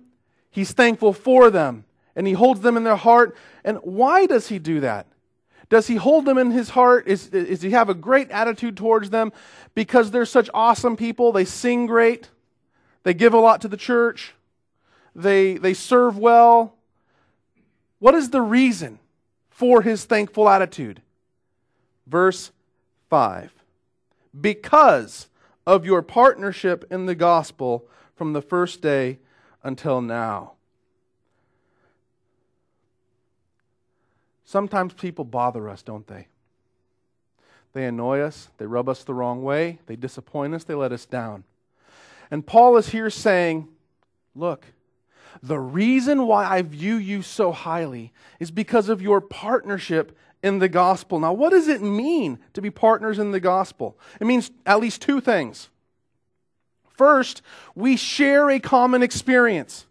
he's 0.52 0.72
thankful 0.72 1.14
for 1.14 1.50
them, 1.50 1.86
and 2.16 2.28
he 2.28 2.34
holds 2.34 2.62
them 2.62 2.78
in 2.78 2.84
their 2.84 2.96
heart. 2.96 3.36
And 3.64 3.78
why 3.78 4.26
does 4.26 4.48
he 4.48 4.60
do 4.60 4.80
that? 4.82 5.08
Does 5.70 5.88
he 5.88 5.96
hold 5.96 6.26
them 6.26 6.38
in 6.38 6.52
his 6.52 6.70
heart? 6.70 7.08
Is, 7.08 7.28
is 7.28 7.62
he 7.62 7.72
have 7.72 7.90
a 7.90 7.94
great 7.94 8.32
attitude 8.32 8.76
towards 8.76 9.12
them 9.12 9.32
because 9.76 10.10
they're 10.10 10.26
such 10.26 10.50
awesome 10.54 10.98
people? 10.98 11.32
They 11.32 11.46
sing 11.46 11.86
great. 11.86 12.30
They 13.04 13.14
give 13.14 13.34
a 13.34 13.40
lot 13.40 13.62
to 13.62 13.68
the 13.68 13.78
church. 13.78 14.34
They, 15.16 15.58
they 15.58 15.76
serve 15.76 16.18
well. 16.18 16.76
What 18.00 18.16
is 18.16 18.32
the 18.32 18.42
reason 18.42 18.98
for 19.50 19.82
his 19.82 20.06
thankful 20.06 20.50
attitude? 20.50 21.02
Verse 22.08 22.52
5 23.10 23.52
Because 24.40 25.28
of 25.66 25.86
your 25.86 26.02
partnership 26.02 26.86
in 26.90 27.06
the 27.06 27.16
gospel 27.16 27.88
from 28.16 28.34
the 28.34 28.42
first 28.42 28.82
day 28.82 29.20
until 29.64 30.02
now. 30.02 30.54
Sometimes 34.44 34.94
people 34.94 35.26
bother 35.26 35.70
us, 35.70 35.84
don't 35.84 36.08
they? 36.08 36.28
They 37.74 37.86
annoy 37.86 38.22
us, 38.22 38.50
they 38.58 38.66
rub 38.66 38.90
us 38.90 39.04
the 39.04 39.14
wrong 39.14 39.44
way, 39.44 39.78
they 39.86 39.96
disappoint 39.96 40.56
us, 40.56 40.64
they 40.64 40.74
let 40.74 40.92
us 40.92 41.06
down. 41.06 41.44
And 42.32 42.46
Paul 42.46 42.78
is 42.78 42.90
here 42.90 43.12
saying, 43.12 43.68
Look, 44.36 44.66
the 45.44 45.60
reason 45.60 46.26
why 46.26 46.46
I 46.46 46.62
view 46.64 46.96
you 46.96 47.22
so 47.22 47.52
highly 47.52 48.12
is 48.40 48.52
because 48.52 48.90
of 48.90 49.02
your 49.02 49.22
partnership 49.22 50.18
in 50.42 50.60
the 50.60 50.70
gospel. 50.70 51.20
Now, 51.20 51.34
what 51.34 51.50
does 51.50 51.68
it 51.68 51.82
mean 51.82 52.40
to 52.54 52.62
be 52.62 52.70
partners 52.70 53.20
in 53.20 53.32
the 53.32 53.40
gospel? 53.40 53.98
It 54.20 54.28
means 54.28 54.52
at 54.66 54.80
least 54.80 55.02
two 55.02 55.22
things. 55.22 55.70
First, 56.90 57.42
we 57.76 57.96
share 57.96 58.50
a 58.50 58.60
common 58.60 59.04
experience. 59.04 59.86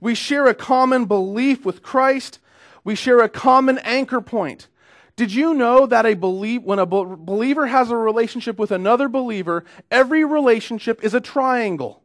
We 0.00 0.14
share 0.14 0.46
a 0.46 0.54
common 0.54 1.06
belief 1.06 1.64
with 1.64 1.82
Christ 1.82 2.38
we 2.84 2.94
share 2.94 3.20
a 3.20 3.28
common 3.28 3.78
anchor 3.78 4.20
point. 4.20 4.68
Did 5.16 5.32
you 5.32 5.54
know 5.54 5.86
that 5.86 6.06
a 6.06 6.14
believe, 6.14 6.64
when 6.64 6.78
a 6.78 6.86
believer 6.86 7.66
has 7.66 7.90
a 7.90 7.96
relationship 7.96 8.58
with 8.58 8.70
another 8.70 9.08
believer, 9.08 9.64
every 9.90 10.24
relationship 10.24 11.02
is 11.02 11.14
a 11.14 11.20
triangle? 11.20 12.02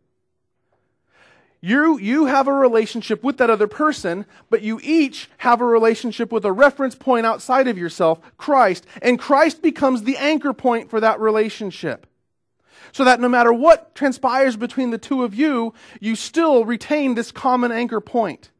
You, 1.61 1.99
you 1.99 2.25
have 2.27 2.47
a 2.47 2.53
relationship 2.53 3.21
with 3.21 3.37
that 3.37 3.49
other 3.49 3.67
person, 3.67 4.25
but 4.49 4.61
you 4.61 4.79
each 4.81 5.29
have 5.39 5.59
a 5.59 5.65
relationship 5.65 6.31
with 6.31 6.45
a 6.45 6.51
reference 6.53 6.95
point 6.95 7.25
outside 7.25 7.67
of 7.67 7.77
yourself, 7.77 8.19
Christ, 8.37 8.85
and 9.01 9.19
Christ 9.19 9.61
becomes 9.61 10.03
the 10.03 10.15
anchor 10.17 10.53
point 10.53 10.89
for 10.89 11.01
that 11.01 11.19
relationship. 11.19 12.07
So 12.93 13.03
that 13.03 13.19
no 13.19 13.27
matter 13.27 13.51
what 13.51 13.93
transpires 13.93 14.55
between 14.55 14.91
the 14.91 14.97
two 14.97 15.23
of 15.23 15.35
you, 15.35 15.73
you 15.99 16.15
still 16.15 16.63
retain 16.63 17.15
this 17.15 17.31
common 17.31 17.71
anchor 17.71 17.99
point. 17.99 18.51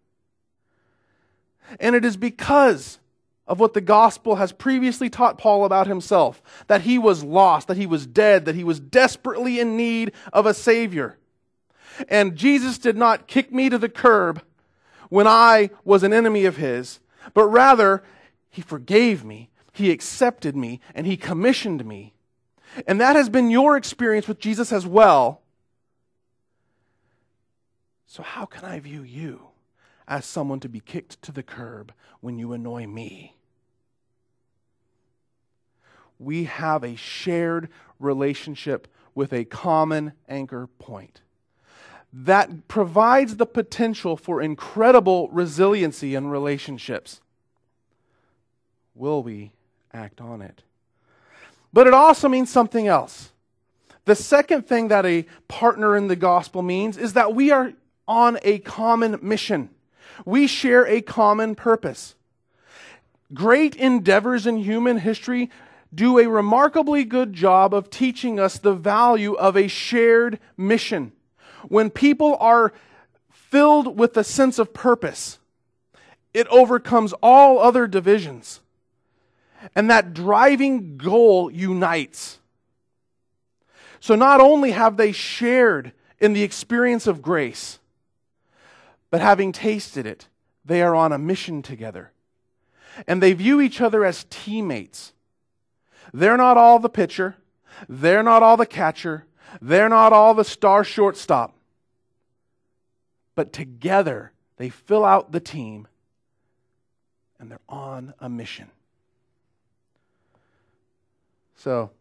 And 1.80 1.96
it 1.96 2.04
is 2.04 2.18
because 2.18 3.00
of 3.48 3.60
what 3.60 3.74
the 3.74 3.82
gospel 3.82 4.36
has 4.36 4.52
previously 4.52 5.10
taught 5.10 5.38
Paul 5.38 5.66
about 5.66 5.88
himself 5.88 6.44
that 6.68 6.82
he 6.82 6.98
was 7.00 7.24
lost, 7.24 7.68
that 7.70 7.78
he 7.78 7.88
was 7.88 8.06
dead, 8.06 8.46
that 8.46 8.56
he 8.56 8.64
was 8.64 8.80
desperately 8.80 9.60
in 9.60 9.78
need 9.78 10.12
of 10.34 10.46
a 10.46 10.54
Savior. 10.54 11.18
And 12.08 12.36
Jesus 12.36 12.78
did 12.78 12.96
not 12.96 13.28
kick 13.28 13.52
me 13.52 13.70
to 13.70 13.78
the 13.78 13.90
curb 13.90 14.42
when 15.10 15.28
I 15.28 15.72
was 15.84 16.04
an 16.04 16.14
enemy 16.14 16.46
of 16.46 16.58
his, 16.58 17.00
but 17.34 17.46
rather 17.46 18.04
he 18.50 18.62
forgave 18.62 19.24
me, 19.24 19.50
he 19.74 19.92
accepted 19.92 20.56
me, 20.56 20.80
and 20.96 21.06
he 21.06 21.18
commissioned 21.18 21.86
me. 21.86 22.14
And 22.88 23.02
that 23.02 23.16
has 23.16 23.30
been 23.30 23.50
your 23.50 23.76
experience 23.76 24.28
with 24.28 24.40
Jesus 24.40 24.72
as 24.72 24.86
well. 24.86 25.42
So, 28.06 28.24
how 28.24 28.46
can 28.46 28.66
I 28.66 28.80
view 28.80 29.04
you 29.04 29.50
as 30.08 30.26
someone 30.26 30.60
to 30.62 30.70
be 30.70 30.80
kicked 30.80 31.22
to 31.24 31.32
the 31.32 31.44
curb 31.44 31.94
when 32.22 32.40
you 32.40 32.54
annoy 32.54 32.88
me? 32.88 33.36
We 36.18 36.46
have 36.46 36.84
a 36.84 36.96
shared 36.96 37.70
relationship 38.00 38.88
with 39.16 39.32
a 39.32 39.46
common 39.46 40.14
anchor 40.28 40.68
point 40.68 41.22
that 42.12 42.68
provides 42.68 43.38
the 43.38 43.46
potential 43.46 44.18
for 44.18 44.42
incredible 44.42 45.30
resiliency 45.30 46.16
in 46.16 46.28
relationships. 46.28 47.22
Will 48.96 49.22
we 49.22 49.52
act 49.94 50.20
on 50.20 50.42
it? 50.42 50.64
But 51.72 51.88
it 51.88 51.94
also 51.94 52.28
means 52.28 52.50
something 52.50 52.88
else. 52.88 53.32
The 54.06 54.16
second 54.16 54.68
thing 54.68 54.88
that 54.88 55.06
a 55.06 55.28
partner 55.48 55.96
in 55.96 56.08
the 56.08 56.16
gospel 56.16 56.64
means 56.64 56.98
is 56.98 57.14
that 57.14 57.36
we 57.36 57.52
are 57.52 57.74
on 58.08 58.40
a 58.42 58.58
common 58.60 59.20
mission. 59.22 59.70
We 60.26 60.48
share 60.48 60.88
a 60.88 61.02
common 61.02 61.54
purpose. 61.54 62.16
Great 63.34 63.76
endeavors 63.76 64.48
in 64.48 64.58
human 64.58 64.98
history 64.98 65.52
do 65.94 66.18
a 66.18 66.28
remarkably 66.28 67.04
good 67.04 67.34
job 67.34 67.74
of 67.74 67.90
teaching 67.90 68.40
us 68.40 68.58
the 68.58 68.74
value 68.74 69.34
of 69.34 69.56
a 69.56 69.68
shared 69.68 70.40
mission. 70.58 71.12
When 71.68 71.90
people 71.90 72.38
are 72.40 72.74
filled 73.32 73.98
with 73.98 74.16
a 74.18 74.24
sense 74.24 74.60
of 74.60 74.74
purpose, 74.74 75.40
it 76.34 76.48
overcomes 76.48 77.14
all 77.22 77.60
other 77.60 77.88
divisions. 77.88 78.62
And 79.76 79.90
that 79.90 80.14
driving 80.14 80.98
goal 80.98 81.52
unites. 81.52 82.40
So 84.00 84.16
not 84.16 84.40
only 84.40 84.72
have 84.72 84.98
they 84.98 85.12
shared 85.12 85.92
in 86.20 86.34
the 86.34 86.44
experience 86.44 87.08
of 87.08 87.22
grace, 87.22 87.80
but 89.10 89.22
having 89.22 89.52
tasted 89.52 90.06
it, 90.06 90.28
they 90.64 90.82
are 90.82 90.96
on 90.96 91.12
a 91.12 91.18
mission 91.18 91.62
together. 91.62 92.12
And 93.08 93.22
they 93.22 93.34
view 93.34 93.60
each 93.60 93.82
other 93.82 94.06
as 94.06 94.26
teammates. 94.30 95.14
They're 96.14 96.38
not 96.38 96.58
all 96.58 96.80
the 96.80 96.90
pitcher, 96.90 97.36
they're 97.88 98.24
not 98.24 98.44
all 98.44 98.58
the 98.58 98.66
catcher, 98.66 99.26
they're 99.62 99.90
not 99.90 100.14
all 100.14 100.34
the 100.34 100.44
star 100.44 100.84
shortstop. 100.84 101.56
But 103.36 103.54
together, 103.54 104.32
they 104.58 104.70
fill 104.70 105.06
out 105.06 105.32
the 105.32 105.40
team 105.40 105.88
and 107.40 107.50
they're 107.50 107.60
on 107.70 108.14
a 108.20 108.30
mission. 108.30 108.70
So, 111.56 111.92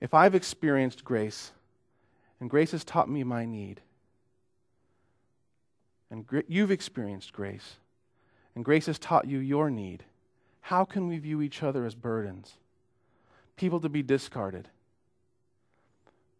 if 0.00 0.12
I've 0.12 0.34
experienced 0.34 1.04
grace, 1.04 1.52
and 2.40 2.50
grace 2.50 2.72
has 2.72 2.84
taught 2.84 3.08
me 3.08 3.24
my 3.24 3.46
need, 3.46 3.80
and 6.10 6.26
you've 6.46 6.70
experienced 6.70 7.32
grace, 7.32 7.76
and 8.54 8.64
grace 8.64 8.86
has 8.86 8.98
taught 8.98 9.26
you 9.26 9.38
your 9.38 9.70
need, 9.70 10.04
how 10.60 10.84
can 10.84 11.08
we 11.08 11.18
view 11.18 11.42
each 11.42 11.62
other 11.62 11.84
as 11.84 11.94
burdens? 11.94 12.54
People 13.56 13.80
to 13.80 13.88
be 13.88 14.02
discarded. 14.02 14.68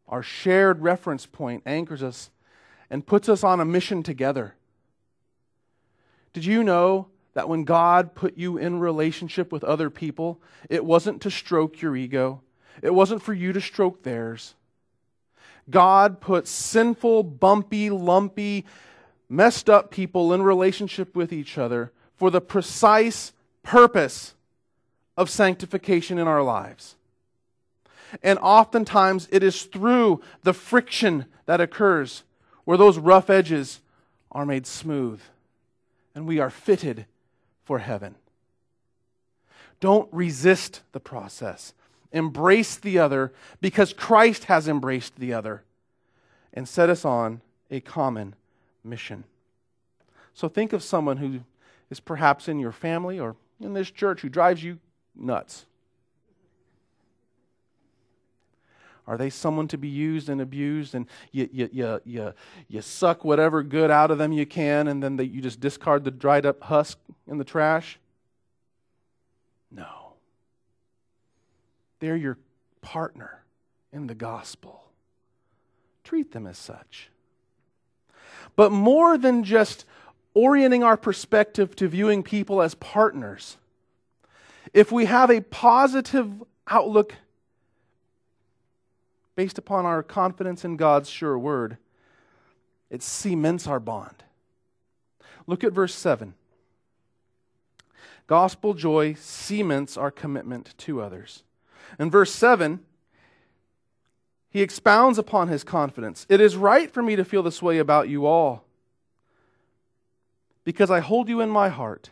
Our 0.09 0.23
shared 0.23 0.83
reference 0.83 1.27
point 1.27 1.63
anchors 1.67 2.03
us 2.03 2.31
and 2.91 3.07
puts 3.07 3.29
us 3.29 3.43
on 3.43 3.61
a 3.61 3.65
mission 3.65 4.03
together. 4.03 4.55
Did 6.33 6.45
you 6.45 6.63
know 6.63 7.09
that 7.35 7.49
when 7.49 7.65
God 7.65 8.15
put 8.15 8.37
you 8.37 8.57
in 8.57 8.81
relationship 8.81 9.53
with 9.53 9.65
other 9.65 9.91
people, 9.91 10.41
it 10.71 10.85
wasn't 10.85 11.21
to 11.23 11.31
stroke 11.31 11.81
your 11.83 11.97
ego, 11.97 12.43
it 12.83 12.95
wasn't 12.95 13.23
for 13.23 13.33
you 13.33 13.53
to 13.53 13.61
stroke 13.61 14.03
theirs. 14.03 14.55
God 15.71 16.21
put 16.21 16.47
sinful, 16.47 17.23
bumpy, 17.23 17.89
lumpy, 17.89 18.67
messed 19.29 19.71
up 19.71 19.91
people 19.91 20.33
in 20.33 20.43
relationship 20.43 21.17
with 21.17 21.33
each 21.33 21.57
other 21.57 21.93
for 22.17 22.31
the 22.31 22.41
precise 22.41 23.33
purpose 23.63 24.35
of 25.17 25.31
sanctification 25.31 26.19
in 26.19 26.29
our 26.29 26.43
lives. 26.43 26.97
And 28.23 28.39
oftentimes 28.39 29.29
it 29.31 29.43
is 29.43 29.65
through 29.65 30.21
the 30.43 30.55
friction 30.55 31.27
that 31.47 31.61
occurs 31.61 32.23
where 32.65 32.79
those 32.79 32.99
rough 32.99 33.31
edges 33.31 33.81
are 34.33 34.47
made 34.47 34.67
smooth 34.67 35.21
and 36.15 36.27
we 36.27 36.39
are 36.39 36.51
fitted 36.51 37.07
for 37.65 37.79
heaven. 37.79 38.15
Don't 39.81 40.09
resist 40.13 40.83
the 40.93 41.01
process. 41.01 41.75
Embrace 42.13 42.77
the 42.77 42.99
other 42.99 43.33
because 43.61 43.93
Christ 43.93 44.45
has 44.45 44.69
embraced 44.69 45.17
the 45.17 45.33
other 45.35 45.63
and 46.53 46.69
set 46.69 46.89
us 46.89 47.05
on 47.05 47.41
a 47.71 47.81
common 47.81 48.35
mission. 48.85 49.25
So 50.33 50.49
think 50.49 50.73
of 50.73 50.83
someone 50.83 51.17
who 51.17 51.41
is 51.91 52.01
perhaps 52.01 52.49
in 52.49 52.59
your 52.59 52.73
family 52.73 53.19
or 53.19 53.37
in 53.61 53.75
this 53.75 53.91
church 53.91 54.21
who 54.21 54.29
drives 54.29 54.63
you 54.63 54.79
nuts. 55.17 55.67
Are 59.07 59.19
they 59.19 59.29
someone 59.31 59.69
to 59.69 59.79
be 59.79 59.89
used 59.89 60.29
and 60.29 60.41
abused 60.41 60.95
and 60.95 61.07
you, 61.31 61.49
you, 61.53 61.69
you, 61.73 62.01
you, 62.05 62.35
you 62.69 62.81
suck 62.81 63.25
whatever 63.25 63.63
good 63.63 63.91
out 63.91 64.11
of 64.11 64.19
them 64.19 64.33
you 64.33 64.47
can 64.47 64.89
and 64.89 65.03
then 65.03 65.17
they, 65.17 65.25
you 65.25 65.43
just 65.43 65.61
discard 65.61 66.05
the 66.05 66.11
dried 66.11 66.47
up 66.47 66.63
husk 66.63 66.99
in 67.27 67.37
the 67.37 67.45
trash? 67.45 67.99
No. 69.71 70.15
They're 72.01 72.17
your 72.17 72.39
partner 72.81 73.43
in 73.93 74.07
the 74.07 74.15
gospel. 74.15 74.85
Treat 76.03 76.33
them 76.33 76.47
as 76.47 76.59
such. 76.59 77.11
But 78.57 78.73
more 78.73 79.19
than 79.19 79.45
just 79.45 79.85
orienting 80.35 80.83
our 80.83 80.97
perspective 80.97 81.77
to 81.77 81.89
viewing 81.89 82.23
people 82.23 82.63
as 82.63 82.75
partners, 82.75 83.57
if 84.73 84.91
we 84.91 85.05
have 85.05 85.31
a 85.31 85.41
positive 85.41 86.43
outlook 86.69 87.15
based 89.37 89.59
upon 89.59 89.85
our 89.87 90.03
confidence 90.03 90.65
in 90.65 90.77
God's 90.77 91.11
sure 91.11 91.39
word, 91.39 91.77
it 92.91 93.03
cements 93.03 93.67
our 93.67 93.81
bond. 93.81 94.25
Look 95.47 95.65
at 95.65 95.73
verse 95.73 95.95
7. 95.95 96.35
Gospel 98.27 98.75
joy 98.75 99.15
cements 99.15 99.97
our 99.97 100.11
commitment 100.11 100.75
to 100.79 101.03
others. 101.03 101.43
In 101.99 102.11
verse 102.11 102.33
7, 102.33 102.81
he 104.49 104.63
expounds 104.63 105.19
upon 105.19 105.49
his 105.49 105.65
confidence. 105.65 106.25
It 106.29 106.41
is 106.41 106.57
right 106.57 106.91
for 106.91 107.03
me 107.03 107.17
to 107.17 107.25
feel 107.25 107.43
this 107.43 107.61
way 107.61 107.79
about 107.79 108.09
you 108.09 108.25
all, 108.25 108.65
because 110.65 110.91
I 110.91 111.01
hold 111.01 111.29
you 111.29 111.41
in 111.41 111.51
my 111.51 111.69
heart, 111.69 112.11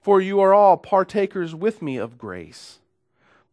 for 0.00 0.20
you 0.20 0.40
are 0.40 0.54
all 0.54 0.76
partakers 0.76 1.54
with 1.54 1.82
me 1.82 1.98
of 1.98 2.18
grace 2.18 2.78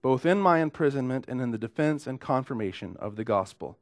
both 0.03 0.25
in 0.25 0.39
my 0.39 0.59
imprisonment 0.59 1.25
and 1.27 1.41
in 1.41 1.49
the 1.49 1.57
defense 1.57 2.05
and 2.05 2.21
confirmation 2.21 2.95
of 2.99 3.15
the 3.15 3.23
gospel. 3.23 3.79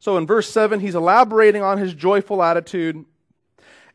So 0.00 0.16
in 0.16 0.26
verse 0.26 0.50
7, 0.50 0.80
he's 0.80 0.94
elaborating 0.94 1.62
on 1.62 1.78
his 1.78 1.92
joyful 1.94 2.42
attitude, 2.42 3.04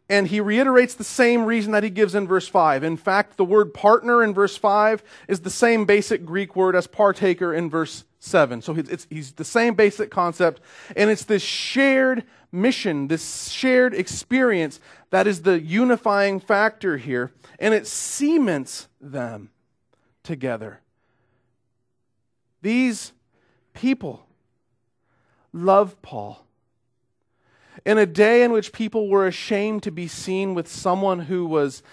and 0.08 0.28
he 0.28 0.40
reiterates 0.40 0.94
the 0.94 1.04
same 1.04 1.46
reason 1.46 1.72
that 1.72 1.84
he 1.84 1.90
gives 1.90 2.14
in 2.14 2.28
verse 2.28 2.48
5. 2.48 2.84
In 2.84 2.96
fact, 2.96 3.38
the 3.38 3.44
word 3.44 3.74
partner 3.74 4.24
in 4.24 4.34
verse 4.34 4.56
5 4.56 5.04
is 5.28 5.42
the 5.42 5.50
same 5.50 5.86
basic 5.86 6.24
Greek 6.24 6.56
word 6.56 6.76
as 6.76 6.86
partaker 6.86 7.54
in 7.54 7.70
verse 7.70 8.04
7. 8.20 8.62
So 8.62 8.76
it's, 8.76 9.08
he's 9.10 9.32
the 9.32 9.44
same 9.44 9.74
basic 9.74 10.12
concept, 10.12 10.62
and 10.96 11.10
it's 11.10 11.26
this 11.26 11.42
shared 11.42 12.24
mission, 12.52 13.08
this 13.08 13.50
shared 13.50 13.96
experience 13.96 14.80
that 15.10 15.26
is 15.26 15.42
the 15.42 15.60
unifying 15.60 16.40
factor 16.40 16.98
here, 16.98 17.32
and 17.58 17.74
it 17.74 17.88
cements 17.88 18.90
them 19.02 19.50
together. 20.22 20.82
These 22.64 23.12
people 23.74 24.26
love 25.52 26.02
Paul. 26.02 26.46
In 27.86 27.98
a 27.98 28.06
day 28.06 28.42
in 28.42 28.54
which 28.54 28.72
people 28.72 29.10
were 29.10 29.28
ashamed 29.28 29.84
to 29.84 29.92
be 29.92 30.08
seen 30.08 30.54
with 30.54 30.70
someone 30.70 31.20
who 31.20 31.46
was 31.46 31.84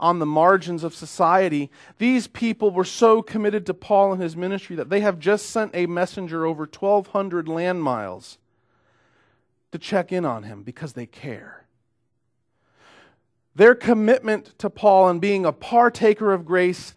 on 0.00 0.18
the 0.18 0.26
margins 0.26 0.82
of 0.82 0.94
society, 0.94 1.70
these 1.98 2.28
people 2.28 2.70
were 2.70 2.84
so 2.84 3.20
committed 3.20 3.66
to 3.66 3.74
Paul 3.74 4.14
and 4.14 4.22
his 4.22 4.36
ministry 4.36 4.74
that 4.76 4.88
they 4.88 5.00
have 5.00 5.18
just 5.18 5.50
sent 5.50 5.72
a 5.74 5.84
messenger 5.84 6.46
over 6.46 6.62
1,200 6.62 7.46
land 7.46 7.82
miles 7.82 8.38
to 9.70 9.78
check 9.78 10.12
in 10.12 10.24
on 10.24 10.44
him 10.44 10.62
because 10.62 10.94
they 10.94 11.04
care. 11.04 11.66
Their 13.54 13.74
commitment 13.74 14.58
to 14.60 14.70
Paul 14.70 15.10
and 15.10 15.20
being 15.20 15.44
a 15.44 15.52
partaker 15.52 16.32
of 16.32 16.46
grace 16.46 16.94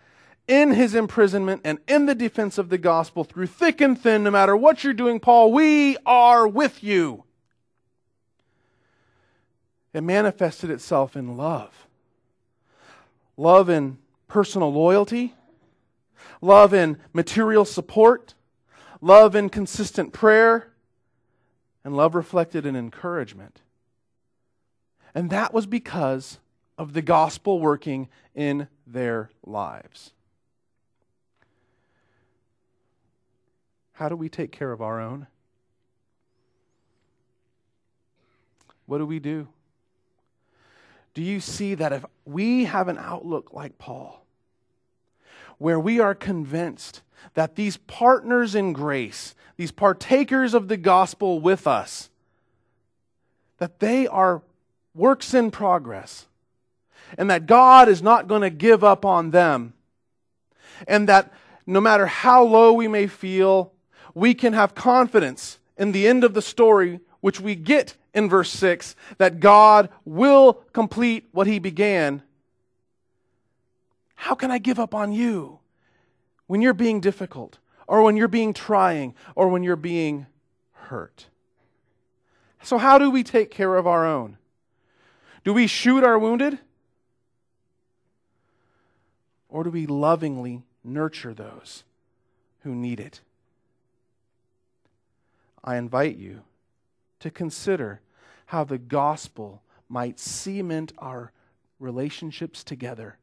in 0.49 0.71
his 0.71 0.95
imprisonment 0.95 1.61
and 1.63 1.77
in 1.87 2.07
the 2.07 2.15
defense 2.15 2.57
of 2.57 2.69
the 2.69 2.77
gospel 2.79 3.23
through 3.23 3.45
thick 3.45 3.79
and 3.79 3.97
thin, 4.01 4.23
no 4.23 4.31
matter 4.31 4.57
what 4.57 4.83
you're 4.83 4.93
doing, 4.93 5.19
Paul, 5.19 5.53
we 5.53 5.95
are 6.05 6.47
with 6.47 6.83
you. 6.83 7.23
it 9.93 10.01
manifested 10.01 10.69
itself 10.69 11.15
in 11.15 11.37
love. 11.37 11.87
Love 13.37 13.69
in 13.69 13.97
personal 14.27 14.71
loyalty, 14.71 15.33
love 16.41 16.73
in 16.73 16.97
material 17.13 17.65
support, 17.65 18.33
love 19.01 19.35
in 19.35 19.49
consistent 19.49 20.13
prayer, 20.13 20.71
and 21.83 21.95
love 21.95 22.15
reflected 22.15 22.65
in 22.65 22.75
encouragement. 22.75 23.61
And 25.15 25.29
that 25.29 25.53
was 25.53 25.65
because 25.65 26.39
of 26.77 26.93
the 26.93 27.01
gospel 27.01 27.59
working 27.59 28.09
in 28.35 28.67
their 28.85 29.31
lives. 29.43 30.11
How 33.99 34.07
do 34.07 34.15
we 34.15 34.29
take 34.29 34.53
care 34.53 34.71
of 34.71 34.81
our 34.81 35.01
own? 35.01 35.27
What 38.85 38.99
do 38.99 39.05
we 39.05 39.19
do? 39.19 39.49
Do 41.13 41.21
you 41.21 41.41
see 41.41 41.75
that 41.75 41.91
if 41.91 42.05
we 42.23 42.63
have 42.63 42.87
an 42.87 42.97
outlook 42.97 43.51
like 43.51 43.77
Paul, 43.77 44.25
where 45.57 45.77
we 45.77 45.99
are 45.99 46.15
convinced 46.15 47.01
that 47.33 47.57
these 47.57 47.75
partners 47.75 48.55
in 48.55 48.71
grace, 48.71 49.35
these 49.57 49.73
partakers 49.73 50.53
of 50.53 50.69
the 50.69 50.77
gospel 50.77 51.41
with 51.41 51.67
us, 51.67 52.09
that 53.57 53.81
they 53.81 54.07
are 54.07 54.41
works 54.95 55.33
in 55.33 55.51
progress, 55.51 56.25
and 57.17 57.29
that 57.29 57.47
God 57.47 57.89
is 57.89 58.01
not 58.01 58.29
going 58.29 58.43
to 58.43 58.49
give 58.49 58.81
up 58.81 59.03
on 59.03 59.31
them, 59.31 59.73
and 60.87 61.09
that 61.09 61.33
no 61.67 61.81
matter 61.81 62.05
how 62.05 62.45
low 62.45 62.71
we 62.71 62.87
may 62.87 63.05
feel, 63.05 63.73
we 64.19 64.33
can 64.33 64.53
have 64.53 64.75
confidence 64.75 65.59
in 65.77 65.93
the 65.93 66.07
end 66.07 66.23
of 66.23 66.33
the 66.33 66.41
story, 66.41 66.99
which 67.21 67.39
we 67.39 67.55
get 67.55 67.95
in 68.13 68.29
verse 68.29 68.51
6, 68.51 68.95
that 69.17 69.39
God 69.39 69.89
will 70.03 70.55
complete 70.73 71.29
what 71.31 71.47
he 71.47 71.57
began. 71.57 72.21
How 74.15 74.35
can 74.35 74.51
I 74.51 74.57
give 74.57 74.77
up 74.77 74.93
on 74.93 75.13
you 75.13 75.59
when 76.47 76.61
you're 76.61 76.73
being 76.73 76.99
difficult, 76.99 77.59
or 77.87 78.03
when 78.03 78.17
you're 78.17 78.27
being 78.27 78.53
trying, 78.53 79.15
or 79.35 79.47
when 79.47 79.63
you're 79.63 79.77
being 79.77 80.25
hurt? 80.73 81.27
So, 82.61 82.77
how 82.77 82.97
do 82.97 83.09
we 83.09 83.23
take 83.23 83.51
care 83.51 83.77
of 83.77 83.87
our 83.87 84.05
own? 84.05 84.37
Do 85.45 85.53
we 85.53 85.65
shoot 85.67 86.03
our 86.03 86.19
wounded? 86.19 86.59
Or 89.47 89.63
do 89.63 89.69
we 89.69 89.85
lovingly 89.85 90.63
nurture 90.83 91.33
those 91.33 91.83
who 92.63 92.75
need 92.75 92.99
it? 92.99 93.21
I 95.69 95.77
invite 95.77 96.17
you 96.17 96.41
to 97.19 97.29
consider 97.29 98.01
how 98.47 98.63
the 98.63 98.79
gospel 98.79 99.61
might 99.87 100.19
cement 100.19 100.93
our 100.97 101.31
relationships 101.79 102.63
together 102.63 103.19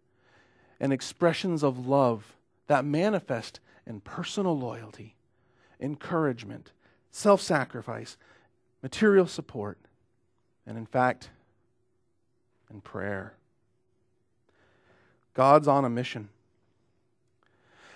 and 0.79 0.93
expressions 0.93 1.65
of 1.65 1.89
love 1.89 2.37
that 2.69 2.85
manifest 2.85 3.59
in 3.85 4.01
personal 4.01 4.57
loyalty, 4.57 5.17
encouragement, 5.81 6.71
self 7.11 7.41
sacrifice, 7.41 8.17
material 8.81 9.27
support, 9.27 9.77
and 10.69 10.79
in 10.79 10.87
fact, 10.87 11.31
in 12.71 12.81
prayer. 12.81 13.35
God's 15.35 15.67
on 15.67 15.85
a 15.85 15.91
mission. 15.91 16.29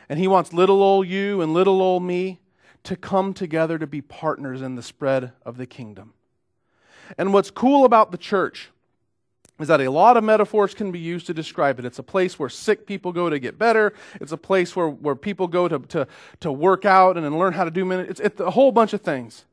And 0.09 0.19
He 0.19 0.27
wants 0.27 0.53
little 0.53 0.83
old 0.83 1.07
you 1.07 1.41
and 1.41 1.55
little 1.55 1.81
old 1.81 2.03
me 2.03 2.39
to 2.85 2.97
come 2.97 3.35
together 3.35 3.79
to 3.79 3.87
be 3.87 4.01
partners 4.01 4.62
in 4.62 4.75
the 4.75 4.83
spread 4.83 5.33
of 5.45 5.57
the 5.57 5.66
kingdom. 5.66 6.14
And 7.19 7.33
what's 7.33 7.51
cool 7.51 7.85
about 7.85 8.12
the 8.12 8.19
church 8.19 8.71
is 9.59 9.69
that 9.69 9.81
a 9.81 9.90
lot 9.90 10.16
of 10.16 10.25
metaphors 10.25 10.75
can 10.75 10.90
be 10.90 10.99
used 10.99 11.27
to 11.27 11.35
describe 11.35 11.79
it. 11.79 11.85
It's 11.85 11.99
a 11.99 12.03
place 12.03 12.38
where 12.38 12.49
sick 12.49 12.87
people 12.87 13.12
go 13.12 13.29
to 13.29 13.38
get 13.38 13.59
better. 13.59 13.93
It's 14.21 14.33
a 14.33 14.38
place 14.38 14.75
where, 14.75 14.88
where 14.88 15.14
people 15.14 15.47
go 15.49 15.69
to, 15.69 15.79
to, 15.79 16.07
to 16.40 16.51
work 16.51 16.85
out 16.85 17.19
and 17.19 17.38
learn 17.38 17.53
how 17.53 17.64
to 17.64 17.71
do 17.71 17.85
minutes. 17.85 18.11
It's, 18.12 18.21
it's 18.21 18.40
a 18.40 18.51
whole 18.51 18.73
bunch 18.73 18.95
of 18.95 19.03
things. 19.03 19.45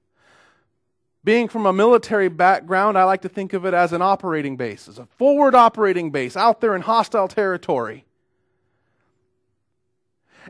Being 1.25 1.49
from 1.49 1.65
a 1.65 1.73
military 1.73 2.29
background, 2.29 2.97
I 2.97 3.03
like 3.03 3.23
to 3.23 3.29
think 3.29 3.51
of 3.51 3.65
it 3.65 3.73
as 3.73 3.91
an 3.91 4.01
operating 4.01 4.55
base, 4.55 4.87
as 4.87 4.97
a 4.97 5.07
forward 5.17 5.55
operating 5.55 6.09
base 6.09 6.37
out 6.37 6.61
there 6.61 6.73
in 6.73 6.83
hostile 6.83 7.27
territory. 7.27 8.05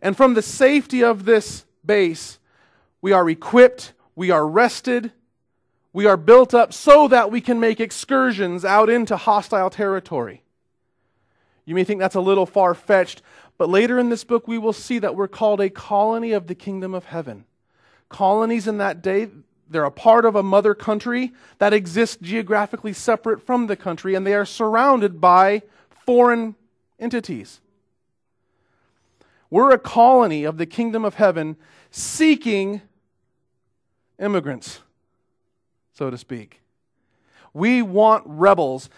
And 0.04 0.16
from 0.16 0.36
the 0.36 0.44
safety 0.44 1.04
of 1.04 1.26
this 1.26 1.66
base, 1.84 2.38
we 3.02 3.12
are 3.12 3.30
equipped, 3.30 3.94
we 4.16 4.32
are 4.32 4.48
rested, 4.48 5.12
we 5.94 6.06
are 6.06 6.18
built 6.18 6.54
up 6.54 6.74
so 6.74 7.08
that 7.08 7.32
we 7.32 7.42
can 7.42 7.60
make 7.60 7.80
excursions 7.80 8.64
out 8.64 8.90
into 8.90 9.18
hostile 9.18 9.70
territory. 9.70 10.44
You 11.66 11.76
may 11.76 11.84
think 11.84 12.00
that's 12.00 12.16
a 12.16 12.22
little 12.22 12.46
far 12.46 12.74
fetched, 12.74 13.22
but 13.58 13.70
later 13.70 14.00
in 14.00 14.10
this 14.10 14.24
book 14.24 14.48
we 14.48 14.58
will 14.58 14.74
see 14.74 15.00
that 15.00 15.16
we're 15.16 15.28
called 15.28 15.60
a 15.60 15.70
colony 15.70 16.32
of 16.32 16.48
the 16.48 16.56
kingdom 16.56 16.94
of 16.94 17.06
heaven. 17.06 17.46
Colonies 18.10 18.68
in 18.68 18.78
that 18.78 19.02
day, 19.02 19.30
they're 19.70 19.84
a 19.84 19.92
part 19.92 20.24
of 20.24 20.36
a 20.36 20.44
mother 20.44 20.74
country 20.74 21.34
that 21.58 21.74
exists 21.74 22.18
geographically 22.22 22.94
separate 22.94 23.46
from 23.46 23.68
the 23.68 23.76
country, 23.76 24.16
and 24.16 24.26
they 24.26 24.34
are 24.34 24.46
surrounded 24.46 25.20
by 25.20 25.62
foreign 26.06 26.56
entities. 27.00 27.60
We're 29.50 29.72
a 29.72 29.80
colony 29.80 30.44
of 30.44 30.58
the 30.58 30.66
kingdom 30.66 31.06
of 31.06 31.16
heaven 31.16 31.56
seeking 31.90 32.82
immigrants, 34.20 34.82
so 35.94 36.10
to 36.10 36.18
speak. 36.18 36.62
We 37.54 37.82
want 37.82 38.24
rebels 38.26 38.90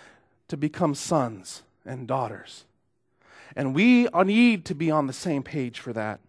to 0.47 0.57
become 0.57 0.95
sons 0.95 1.63
and 1.85 2.07
daughters. 2.07 2.65
And 3.55 3.73
we 3.73 4.07
need 4.25 4.65
to 4.65 4.75
be 4.75 4.91
on 4.91 5.07
the 5.07 5.13
same 5.13 5.43
page 5.43 5.79
for 5.79 5.93
that. 5.93 6.19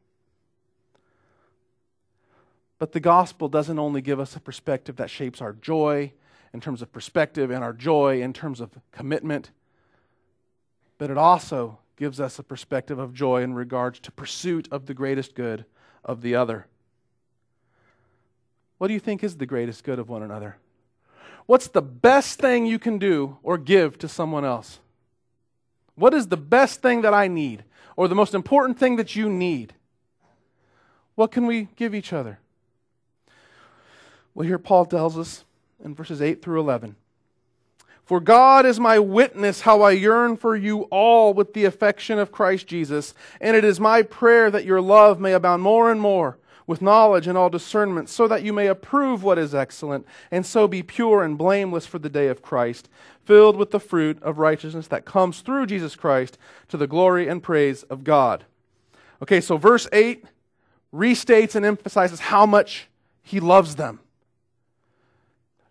But 2.78 2.92
the 2.92 3.00
gospel 3.00 3.48
doesn't 3.48 3.78
only 3.78 4.00
give 4.00 4.18
us 4.18 4.36
a 4.36 4.40
perspective 4.40 4.96
that 4.96 5.10
shapes 5.10 5.42
our 5.42 5.52
joy 5.52 6.12
in 6.52 6.60
terms 6.60 6.82
of 6.82 6.92
perspective 6.92 7.50
and 7.50 7.62
our 7.62 7.72
joy 7.72 8.22
in 8.22 8.32
terms 8.32 8.60
of 8.60 8.70
commitment, 8.90 9.50
but 10.98 11.10
it 11.10 11.18
also 11.18 11.78
gives 12.00 12.18
us 12.18 12.38
a 12.38 12.42
perspective 12.42 12.98
of 12.98 13.12
joy 13.12 13.42
in 13.42 13.52
regards 13.52 14.00
to 14.00 14.10
pursuit 14.10 14.66
of 14.72 14.86
the 14.86 14.94
greatest 14.94 15.34
good 15.34 15.66
of 16.02 16.22
the 16.22 16.34
other. 16.34 16.66
What 18.78 18.88
do 18.88 18.94
you 18.94 19.00
think 19.00 19.22
is 19.22 19.36
the 19.36 19.44
greatest 19.44 19.84
good 19.84 19.98
of 19.98 20.08
one 20.08 20.22
another? 20.22 20.56
What's 21.44 21.68
the 21.68 21.82
best 21.82 22.40
thing 22.40 22.64
you 22.64 22.78
can 22.78 22.96
do 22.96 23.36
or 23.42 23.58
give 23.58 23.98
to 23.98 24.08
someone 24.08 24.46
else? 24.46 24.80
What 25.94 26.14
is 26.14 26.28
the 26.28 26.38
best 26.38 26.80
thing 26.80 27.02
that 27.02 27.12
I 27.12 27.28
need 27.28 27.64
or 27.96 28.08
the 28.08 28.14
most 28.14 28.32
important 28.32 28.78
thing 28.78 28.96
that 28.96 29.14
you 29.14 29.28
need? 29.28 29.74
What 31.16 31.30
can 31.30 31.44
we 31.44 31.68
give 31.76 31.94
each 31.94 32.14
other? 32.14 32.38
Well, 34.32 34.48
here 34.48 34.58
Paul 34.58 34.86
tells 34.86 35.18
us 35.18 35.44
in 35.84 35.94
verses 35.94 36.22
8 36.22 36.40
through 36.40 36.60
11 36.60 36.96
For 38.10 38.18
God 38.18 38.66
is 38.66 38.80
my 38.80 38.98
witness 38.98 39.60
how 39.60 39.82
I 39.82 39.92
yearn 39.92 40.36
for 40.36 40.56
you 40.56 40.80
all 40.90 41.32
with 41.32 41.54
the 41.54 41.64
affection 41.64 42.18
of 42.18 42.32
Christ 42.32 42.66
Jesus, 42.66 43.14
and 43.40 43.56
it 43.56 43.62
is 43.64 43.78
my 43.78 44.02
prayer 44.02 44.50
that 44.50 44.64
your 44.64 44.80
love 44.80 45.20
may 45.20 45.32
abound 45.32 45.62
more 45.62 45.92
and 45.92 46.00
more 46.00 46.36
with 46.66 46.82
knowledge 46.82 47.28
and 47.28 47.38
all 47.38 47.48
discernment, 47.48 48.08
so 48.08 48.26
that 48.26 48.42
you 48.42 48.52
may 48.52 48.66
approve 48.66 49.22
what 49.22 49.38
is 49.38 49.54
excellent, 49.54 50.04
and 50.32 50.44
so 50.44 50.66
be 50.66 50.82
pure 50.82 51.22
and 51.22 51.38
blameless 51.38 51.86
for 51.86 52.00
the 52.00 52.08
day 52.08 52.26
of 52.26 52.42
Christ, 52.42 52.88
filled 53.24 53.54
with 53.54 53.70
the 53.70 53.78
fruit 53.78 54.20
of 54.24 54.38
righteousness 54.38 54.88
that 54.88 55.04
comes 55.04 55.40
through 55.40 55.66
Jesus 55.66 55.94
Christ 55.94 56.36
to 56.66 56.76
the 56.76 56.88
glory 56.88 57.28
and 57.28 57.40
praise 57.40 57.84
of 57.84 58.02
God. 58.02 58.44
Okay, 59.22 59.40
so 59.40 59.56
verse 59.56 59.86
8 59.92 60.24
restates 60.92 61.54
and 61.54 61.64
emphasizes 61.64 62.18
how 62.18 62.44
much 62.44 62.88
he 63.22 63.38
loves 63.38 63.76
them. 63.76 64.00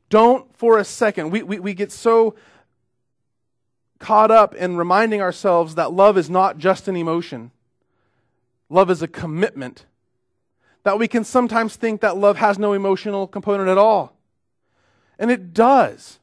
Don't 0.10 0.56
for 0.58 0.78
a 0.78 0.84
second, 0.84 1.30
we, 1.30 1.44
we, 1.44 1.60
we 1.60 1.74
get 1.74 1.92
so 1.92 2.36
caught 4.00 4.32
up 4.32 4.56
in 4.56 4.78
reminding 4.78 5.22
ourselves 5.22 5.76
that 5.76 5.94
love 5.94 6.18
is 6.18 6.30
not 6.30 6.58
just 6.58 6.88
an 6.88 6.96
emotion, 6.96 7.52
love 8.70 8.90
is 8.90 9.02
a 9.02 9.08
commitment 9.08 9.86
that 10.84 10.98
we 10.98 11.08
can 11.08 11.24
sometimes 11.24 11.76
think 11.76 12.02
that 12.02 12.18
love 12.18 12.38
has 12.38 12.58
no 12.58 12.74
emotional 12.74 13.28
component 13.28 13.70
at 13.70 13.78
all. 13.78 14.16
And 15.20 15.30
it 15.30 15.54
does. 15.54 16.20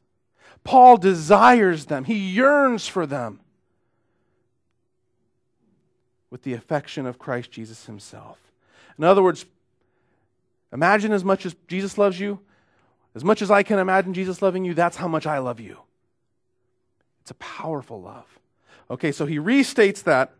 Paul 0.63 0.97
desires 0.97 1.85
them, 1.85 2.03
he 2.03 2.15
yearns 2.15 2.87
for 2.87 3.05
them 3.05 3.39
with 6.29 6.43
the 6.43 6.53
affection 6.53 7.05
of 7.05 7.19
Christ 7.19 7.51
Jesus 7.51 7.85
himself. 7.85 8.37
In 8.97 9.03
other 9.03 9.23
words, 9.23 9.45
imagine 10.73 11.13
as 11.13 11.23
much 11.23 11.45
as 11.45 11.55
Jesus 11.67 11.97
loves 11.97 12.19
you, 12.19 12.39
as 13.17 13.23
much 13.23 13.41
as 13.41 13.49
I 13.49 13.63
can 13.63 13.79
imagine 13.79 14.13
Jesus 14.13 14.43
loving 14.43 14.63
you, 14.63 14.75
that's 14.75 14.97
how 14.97 15.07
much 15.07 15.25
I 15.25 15.39
love 15.39 15.59
you. 15.59 15.79
It's 17.21 17.31
a 17.31 17.33
powerful 17.33 17.99
love. 17.99 18.27
Okay, 18.91 19.11
so 19.11 19.25
he 19.25 19.39
restates 19.39 20.03
that, 20.03 20.33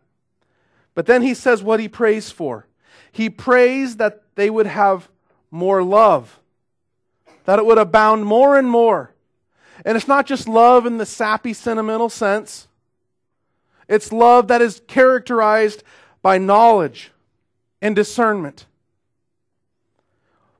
but 0.94 1.06
then 1.06 1.22
he 1.22 1.34
says 1.34 1.60
what 1.60 1.80
he 1.80 1.88
prays 1.88 2.30
for. 2.30 2.66
He 3.10 3.28
prays 3.28 3.96
that 3.96 4.22
they 4.36 4.48
would 4.48 4.68
have 4.68 5.08
more 5.50 5.82
love, 5.82 6.38
that 7.46 7.58
it 7.58 7.66
would 7.66 7.78
abound 7.78 8.24
more 8.26 8.56
and 8.56 8.70
more. 8.70 9.12
And 9.84 9.96
it's 9.96 10.06
not 10.06 10.24
just 10.24 10.46
love 10.46 10.86
in 10.86 10.98
the 10.98 11.06
sappy, 11.06 11.54
sentimental 11.54 12.08
sense, 12.08 12.68
it's 13.88 14.12
love 14.12 14.46
that 14.46 14.62
is 14.62 14.82
characterized 14.86 15.82
by 16.22 16.38
knowledge 16.38 17.10
and 17.82 17.96
discernment. 17.96 18.66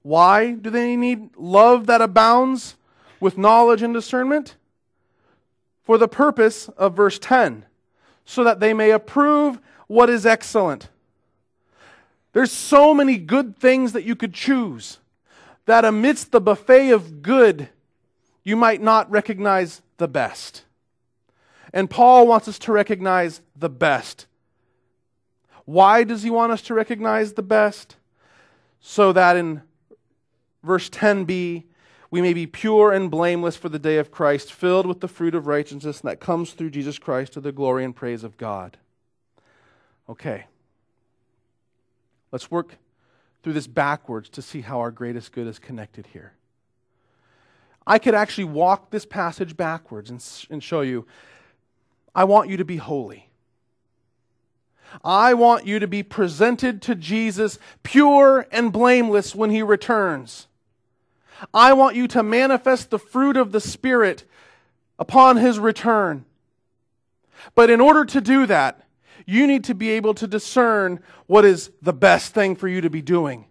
Why 0.09 0.53
do 0.53 0.71
they 0.71 0.97
need 0.97 1.37
love 1.37 1.85
that 1.85 2.01
abounds 2.01 2.77
with 3.21 3.37
knowledge 3.37 3.83
and 3.83 3.93
discernment? 3.93 4.57
For 5.83 5.99
the 5.99 6.09
purpose 6.09 6.71
of 6.79 6.97
verse 6.97 7.19
10, 7.19 7.67
so 8.25 8.43
that 8.43 8.59
they 8.59 8.73
may 8.73 8.91
approve 8.91 9.61
what 9.87 10.09
is 10.09 10.25
excellent. 10.25 10.89
There's 12.33 12.51
so 12.51 12.95
many 12.95 13.19
good 13.19 13.59
things 13.59 13.93
that 13.93 14.05
you 14.05 14.17
could 14.17 14.33
choose 14.33 14.97
that 15.67 15.85
amidst 15.85 16.33
the 16.33 16.41
buffet 16.41 16.89
of 16.89 17.21
good, 17.21 17.69
you 18.45 18.57
might 18.57 18.81
not 18.81 19.11
recognize 19.11 19.83
the 19.99 20.09
best. 20.09 20.65
And 21.71 21.91
Paul 21.91 22.27
wants 22.27 22.49
us 22.49 22.59
to 22.61 22.73
recognize 22.73 23.43
the 23.55 23.69
best. 23.69 24.25
Why 25.67 26.03
does 26.03 26.23
he 26.23 26.31
want 26.31 26.51
us 26.53 26.63
to 26.63 26.73
recognize 26.73 27.35
the 27.35 27.43
best? 27.43 27.97
So 28.81 29.13
that 29.13 29.37
in 29.37 29.61
verse 30.63 30.89
10b, 30.91 31.65
we 32.11 32.23
may 32.23 32.33
be 32.33 32.47
pure 32.47 32.93
and 32.93 33.11
blameless 33.11 33.57
for 33.57 33.69
the 33.69 33.79
day 33.79 33.99
of 33.99 34.11
Christ, 34.11 34.53
filled 34.53 34.87
with 34.87 35.01
the 35.01 35.09
fruit 35.09 35.35
of 35.35 35.47
righteousness 35.47 36.01
that 36.01 36.21
comes 36.21 36.53
through 36.53 36.71
Jesus 36.71 36.99
Christ 36.99 37.35
to 37.35 37.41
the 37.41 37.53
glory 37.53 37.85
and 37.85 37.95
praise 37.95 38.25
of 38.25 38.37
God. 38.37 38.79
Okay. 40.09 40.47
Let's 42.33 42.51
work 42.51 42.77
through 43.43 43.53
this 43.53 43.67
backwards 43.67 44.29
to 44.31 44.43
see 44.43 44.63
how 44.63 44.81
our 44.81 44.91
greatest 44.91 45.33
good 45.33 45.47
is 45.47 45.59
connected 45.59 46.09
here. 46.09 46.33
I 47.87 47.99
could 47.99 48.15
actually 48.15 48.45
walk 48.45 48.91
this 48.91 49.07
passage 49.07 49.57
backwards 49.57 50.11
and, 50.11 50.25
and 50.51 50.63
show 50.63 50.83
you 50.83 51.07
I 52.15 52.25
want 52.25 52.51
you 52.51 52.57
to 52.57 52.65
be 52.65 52.79
holy. 52.79 53.29
I 55.05 55.35
want 55.35 55.67
you 55.67 55.79
to 55.79 55.87
be 55.87 56.03
presented 56.03 56.83
to 56.83 56.97
Jesus 56.97 57.61
pure 57.85 58.47
and 58.51 58.73
blameless 58.73 59.37
when 59.37 59.51
he 59.51 59.63
returns. 59.63 60.48
I 61.53 61.73
want 61.73 61.97
you 61.97 62.09
to 62.09 62.23
manifest 62.23 62.91
the 62.91 62.99
fruit 62.99 63.37
of 63.37 63.53
the 63.53 63.61
Spirit 63.61 64.25
upon 64.99 65.37
his 65.37 65.59
return. 65.59 66.25
But 67.55 67.71
in 67.71 67.81
order 67.81 68.05
to 68.05 68.21
do 68.21 68.47
that, 68.47 68.83
you 69.27 69.47
need 69.47 69.65
to 69.65 69.75
be 69.75 69.91
able 69.91 70.15
to 70.15 70.27
discern 70.27 71.01
what 71.27 71.45
is 71.45 71.71
the 71.83 71.93
best 71.93 72.35
thing 72.35 72.57
for 72.57 72.67
you 72.67 72.81
to 72.81 72.91
be 72.91 73.03
doing. 73.03 73.45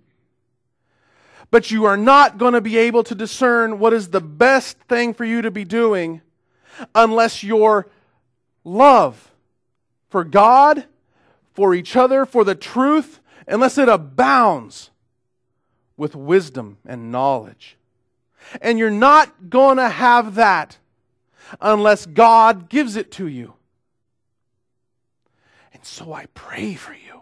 But 1.49 1.71
you 1.71 1.85
are 1.85 1.97
not 1.97 2.37
going 2.37 2.53
to 2.53 2.61
be 2.61 2.77
able 2.77 3.03
to 3.03 3.15
discern 3.15 3.79
what 3.79 3.93
is 3.93 4.09
the 4.09 4.21
best 4.21 4.77
thing 4.89 5.13
for 5.13 5.23
you 5.23 5.41
to 5.41 5.51
be 5.51 5.63
doing 5.63 6.21
unless 6.93 7.43
your 7.43 7.87
love 8.63 9.31
for 10.09 10.23
God, 10.23 10.85
for 11.53 11.73
each 11.73 11.95
other, 11.95 12.25
for 12.25 12.43
the 12.43 12.55
truth, 12.55 13.19
unless 13.47 13.77
it 13.77 13.87
abounds 13.87 14.91
with 15.97 16.15
wisdom 16.15 16.77
and 16.85 17.11
knowledge. 17.11 17.75
And 18.61 18.79
you're 18.79 18.89
not 18.89 19.49
going 19.49 19.77
to 19.77 19.89
have 19.89 20.35
that 20.35 20.77
unless 21.59 22.05
God 22.05 22.69
gives 22.69 22.95
it 22.95 23.11
to 23.13 23.27
you. 23.27 23.55
And 25.73 25.83
so 25.83 26.13
I 26.13 26.27
pray 26.27 26.75
for 26.75 26.93
you. 26.93 27.21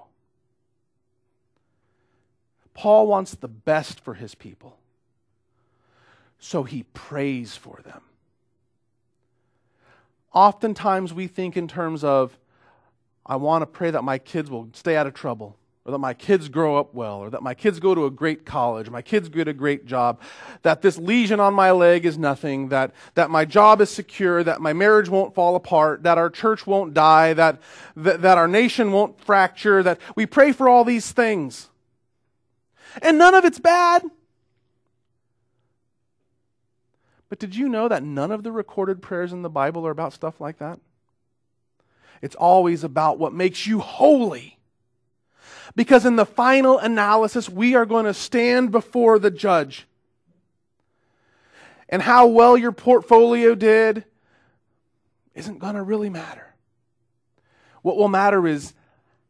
Paul 2.74 3.08
wants 3.08 3.34
the 3.36 3.48
best 3.48 4.02
for 4.02 4.14
his 4.14 4.36
people. 4.36 4.78
So 6.38 6.64
he 6.64 6.84
prays 6.94 7.56
for 7.56 7.80
them. 7.84 8.02
Oftentimes 10.34 11.14
we 11.14 11.28
think 11.28 11.56
in 11.56 11.68
terms 11.68 12.04
of, 12.04 12.38
I 13.26 13.38
want 13.38 13.62
to 13.62 13.66
pray 13.66 13.90
that 13.92 14.04
my 14.04 14.18
kids 14.18 14.52
will 14.52 14.70
stay 14.74 14.98
out 14.98 15.08
of 15.08 15.14
trouble 15.14 15.58
or 15.86 15.92
that 15.92 16.00
my 16.00 16.16
kids 16.16 16.50
grow 16.50 16.78
up 16.78 16.96
well, 16.96 17.20
or 17.20 17.30
that 17.30 17.44
my 17.44 17.54
kids 17.54 17.80
go 17.80 17.94
to 17.94 18.06
a 18.06 18.12
great 18.12 18.44
college, 18.44 18.90
my 18.90 19.04
kids 19.04 19.30
get 19.30 19.48
a 19.48 19.54
great 19.54 19.86
job, 19.86 20.20
that 20.64 20.82
this 20.82 20.98
lesion 20.98 21.40
on 21.40 21.54
my 21.54 21.70
leg 21.70 22.08
is 22.08 22.18
nothing, 22.18 22.70
that, 22.70 22.92
that 23.14 23.30
my 23.30 23.46
job 23.46 23.80
is 23.80 23.90
secure, 23.92 24.44
that 24.44 24.60
my 24.60 24.74
marriage 24.74 25.10
won't 25.10 25.36
fall 25.36 25.56
apart, 25.56 26.02
that 26.02 26.18
our 26.18 26.32
church 26.32 26.66
won't 26.66 26.96
die, 26.96 27.34
that, 27.34 27.62
that, 27.96 28.24
that 28.24 28.36
our 28.36 28.48
nation 28.48 28.92
won't 28.92 29.22
fracture, 29.22 29.84
that 29.84 30.00
we 30.16 30.26
pray 30.26 30.52
for 30.52 30.68
all 30.68 30.84
these 30.84 31.12
things. 31.12 31.70
And 33.04 33.20
none 33.20 33.36
of 33.36 33.46
it's 33.46 33.60
bad. 33.60 34.04
But 37.30 37.38
did 37.38 37.56
you 37.56 37.70
know 37.70 37.88
that 37.88 38.02
none 38.02 38.32
of 38.32 38.42
the 38.42 38.52
recorded 38.52 39.04
prayers 39.04 39.32
in 39.32 39.44
the 39.44 39.50
Bible 39.50 39.86
are 39.86 39.92
about 39.92 40.14
stuff 40.14 40.42
like 40.42 40.58
that? 40.58 40.80
It's 42.24 42.36
always 42.36 42.84
about 42.84 43.20
what 43.20 43.34
makes 43.34 43.68
you 43.68 43.82
holy 43.82 44.55
because 45.76 46.06
in 46.06 46.16
the 46.16 46.26
final 46.26 46.80
analysis, 46.80 47.50
we 47.50 47.76
are 47.76 47.86
going 47.86 48.06
to 48.06 48.14
stand 48.14 48.72
before 48.72 49.20
the 49.20 49.32
judge. 49.32 49.88
And 51.90 52.02
how 52.02 52.28
well 52.28 52.58
your 52.58 52.72
portfolio 52.72 53.56
did 53.56 54.06
isn't 55.36 55.60
going 55.60 55.76
to 55.76 55.84
really 55.84 56.10
matter. 56.10 56.56
What 57.82 57.98
will 57.98 58.08
matter 58.08 58.48
is 58.48 58.74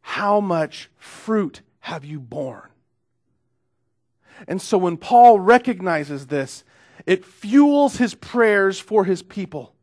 how 0.02 0.40
much 0.40 0.90
fruit 0.98 1.62
have 1.80 2.06
you 2.06 2.20
borne? 2.20 2.70
And 4.48 4.62
so 4.62 4.78
when 4.78 4.98
Paul 4.98 5.40
recognizes 5.40 6.28
this, 6.28 6.64
it 7.06 7.26
fuels 7.26 7.98
his 7.98 8.16
prayers 8.16 8.80
for 8.80 9.04
his 9.04 9.22
people. 9.22 9.75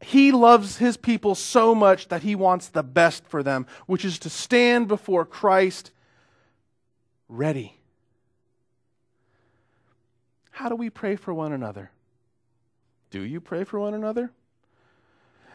He 0.00 0.32
loves 0.32 0.78
his 0.78 0.96
people 0.96 1.34
so 1.34 1.74
much 1.74 2.08
that 2.08 2.22
he 2.22 2.34
wants 2.34 2.68
the 2.68 2.82
best 2.82 3.26
for 3.26 3.42
them, 3.42 3.66
which 3.86 4.04
is 4.04 4.18
to 4.20 4.30
stand 4.30 4.88
before 4.88 5.24
Christ 5.24 5.90
ready. 7.28 7.78
How 10.50 10.68
do 10.68 10.76
we 10.76 10.90
pray 10.90 11.16
for 11.16 11.32
one 11.32 11.52
another? 11.52 11.90
Do 13.10 13.22
you 13.22 13.40
pray 13.40 13.64
for 13.64 13.80
one 13.80 13.94
another? 13.94 14.30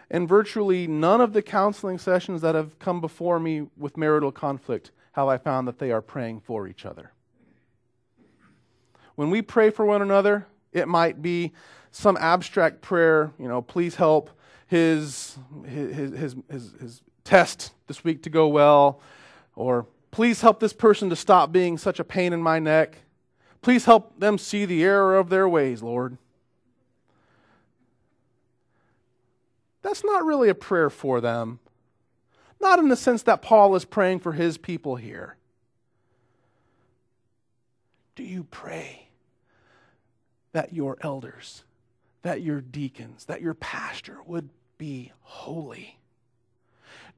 And 0.10 0.28
virtually 0.28 0.88
none 0.88 1.22
of 1.22 1.34
the 1.34 1.42
counseling 1.42 1.98
sessions 1.98 2.42
that 2.42 2.56
have 2.56 2.80
come 2.80 3.02
before 3.02 3.40
me 3.40 3.68
with 3.78 3.98
marital 3.98 4.32
conflict 4.32 4.92
have 5.12 5.28
I 5.28 5.38
found 5.38 5.68
that 5.68 5.80
they 5.80 5.92
are 5.92 6.02
praying 6.02 6.42
for 6.42 6.68
each 6.68 6.86
other. 6.86 7.12
When 9.16 9.30
we 9.30 9.42
pray 9.42 9.70
for 9.70 9.86
one 9.86 10.02
another, 10.02 10.48
it 10.78 10.88
might 10.88 11.22
be 11.22 11.52
some 11.92 12.18
abstract 12.18 12.82
prayer, 12.82 13.32
you 13.40 13.48
know, 13.48 13.62
please 13.62 13.96
help 13.96 14.30
his, 14.68 15.38
his, 15.66 15.96
his, 15.96 16.36
his, 16.50 16.74
his 16.80 17.02
test 17.24 17.72
this 17.88 18.04
week 18.04 18.24
to 18.24 18.30
go 18.30 18.48
well, 18.48 19.02
or 19.56 19.88
please 20.12 20.42
help 20.42 20.60
this 20.60 20.74
person 20.74 21.10
to 21.10 21.16
stop 21.16 21.52
being 21.52 21.78
such 21.78 22.00
a 22.00 22.04
pain 22.04 22.34
in 22.34 22.42
my 22.42 22.60
neck. 22.60 23.00
Please 23.62 23.86
help 23.86 24.20
them 24.20 24.38
see 24.38 24.66
the 24.66 24.84
error 24.84 25.18
of 25.18 25.30
their 25.30 25.50
ways, 25.50 25.82
Lord. 25.82 26.18
That's 29.82 30.04
not 30.04 30.26
really 30.26 30.50
a 30.50 30.56
prayer 30.56 30.90
for 30.90 31.22
them. 31.22 31.60
Not 32.60 32.80
in 32.80 32.90
the 32.90 32.96
sense 32.96 33.24
that 33.24 33.42
Paul 33.42 33.76
is 33.76 33.86
praying 33.86 34.20
for 34.20 34.34
his 34.34 34.58
people 34.58 34.96
here. 34.96 35.38
Do 38.16 38.24
you 38.24 38.44
pray 38.44 39.07
that 40.54 40.74
your 40.74 40.98
elders 41.02 41.64
that 42.28 42.42
your 42.42 42.60
deacons, 42.60 43.24
that 43.26 43.42
your 43.42 43.54
pastor 43.54 44.18
would 44.26 44.50
be 44.78 45.14
holy? 45.22 45.98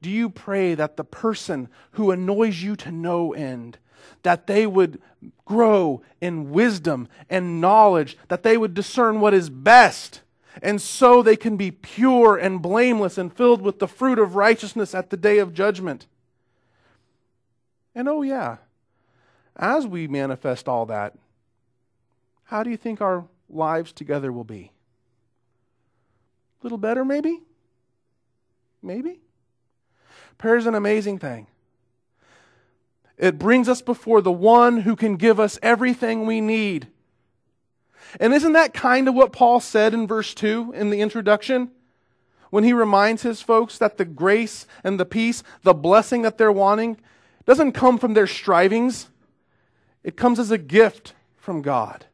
Do 0.00 0.08
you 0.08 0.30
pray 0.30 0.74
that 0.74 0.96
the 0.96 1.04
person 1.04 1.68
who 1.92 2.12
annoys 2.12 2.62
you 2.62 2.76
to 2.76 2.92
no 2.92 3.32
end, 3.34 3.78
that 4.22 4.46
they 4.46 4.66
would 4.66 5.00
grow 5.44 6.00
in 6.20 6.52
wisdom 6.52 7.08
and 7.28 7.60
knowledge, 7.60 8.16
that 8.28 8.44
they 8.44 8.56
would 8.56 8.72
discern 8.72 9.20
what 9.20 9.34
is 9.34 9.50
best, 9.50 10.22
and 10.62 10.80
so 10.80 11.22
they 11.22 11.36
can 11.36 11.56
be 11.56 11.72
pure 11.72 12.36
and 12.36 12.62
blameless 12.62 13.18
and 13.18 13.36
filled 13.36 13.62
with 13.62 13.80
the 13.80 13.88
fruit 13.88 14.18
of 14.18 14.36
righteousness 14.36 14.94
at 14.94 15.10
the 15.10 15.16
day 15.16 15.38
of 15.38 15.52
judgment? 15.52 16.06
And 17.94 18.08
oh, 18.08 18.22
yeah, 18.22 18.58
as 19.56 19.88
we 19.88 20.06
manifest 20.06 20.68
all 20.68 20.86
that, 20.86 21.14
how 22.50 22.64
do 22.64 22.70
you 22.70 22.76
think 22.76 23.00
our 23.00 23.24
lives 23.48 23.92
together 23.92 24.32
will 24.32 24.42
be? 24.42 24.72
A 26.60 26.64
little 26.64 26.78
better, 26.78 27.04
maybe? 27.04 27.42
Maybe? 28.82 29.20
Prayer 30.36 30.56
is 30.56 30.66
an 30.66 30.74
amazing 30.74 31.20
thing. 31.20 31.46
It 33.16 33.38
brings 33.38 33.68
us 33.68 33.82
before 33.82 34.20
the 34.20 34.32
one 34.32 34.80
who 34.80 34.96
can 34.96 35.14
give 35.14 35.38
us 35.38 35.60
everything 35.62 36.26
we 36.26 36.40
need. 36.40 36.88
And 38.18 38.34
isn't 38.34 38.54
that 38.54 38.74
kind 38.74 39.06
of 39.06 39.14
what 39.14 39.30
Paul 39.30 39.60
said 39.60 39.94
in 39.94 40.08
verse 40.08 40.34
2 40.34 40.72
in 40.74 40.90
the 40.90 41.02
introduction? 41.02 41.70
When 42.50 42.64
he 42.64 42.72
reminds 42.72 43.22
his 43.22 43.40
folks 43.40 43.78
that 43.78 43.96
the 43.96 44.04
grace 44.04 44.66
and 44.82 44.98
the 44.98 45.04
peace, 45.04 45.44
the 45.62 45.72
blessing 45.72 46.22
that 46.22 46.36
they're 46.36 46.50
wanting, 46.50 46.96
doesn't 47.46 47.72
come 47.72 47.96
from 47.96 48.14
their 48.14 48.26
strivings, 48.26 49.08
it 50.02 50.16
comes 50.16 50.40
as 50.40 50.50
a 50.50 50.58
gift 50.58 51.14
from 51.36 51.62
God. 51.62 52.06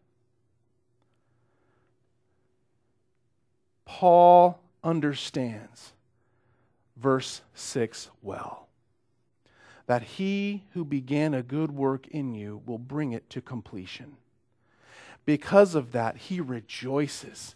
Paul 3.86 4.60
understands 4.84 5.94
verse 6.96 7.40
6 7.54 8.10
well 8.22 8.66
that 9.86 10.02
he 10.02 10.64
who 10.74 10.84
began 10.84 11.32
a 11.32 11.42
good 11.42 11.70
work 11.70 12.06
in 12.08 12.34
you 12.34 12.60
will 12.66 12.78
bring 12.78 13.12
it 13.12 13.30
to 13.30 13.40
completion. 13.40 14.16
Because 15.24 15.74
of 15.74 15.92
that, 15.92 16.16
he 16.16 16.40
rejoices 16.40 17.54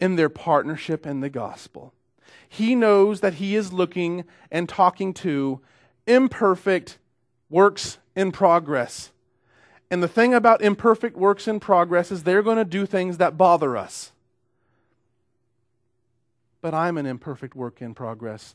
in 0.00 0.16
their 0.16 0.28
partnership 0.28 1.06
in 1.06 1.20
the 1.20 1.28
gospel. 1.28 1.92
He 2.48 2.74
knows 2.74 3.20
that 3.20 3.34
he 3.34 3.54
is 3.54 3.72
looking 3.72 4.24
and 4.50 4.68
talking 4.68 5.14
to 5.14 5.60
imperfect 6.06 6.98
works 7.50 7.98
in 8.16 8.32
progress. 8.32 9.10
And 9.90 10.02
the 10.02 10.08
thing 10.08 10.32
about 10.32 10.62
imperfect 10.62 11.16
works 11.16 11.46
in 11.46 11.60
progress 11.60 12.10
is 12.10 12.22
they're 12.22 12.42
going 12.42 12.56
to 12.56 12.64
do 12.64 12.86
things 12.86 13.18
that 13.18 13.36
bother 13.36 13.76
us. 13.76 14.12
But 16.62 16.72
I'm 16.72 16.96
an 16.96 17.04
imperfect 17.04 17.54
work 17.54 17.82
in 17.82 17.92
progress. 17.92 18.54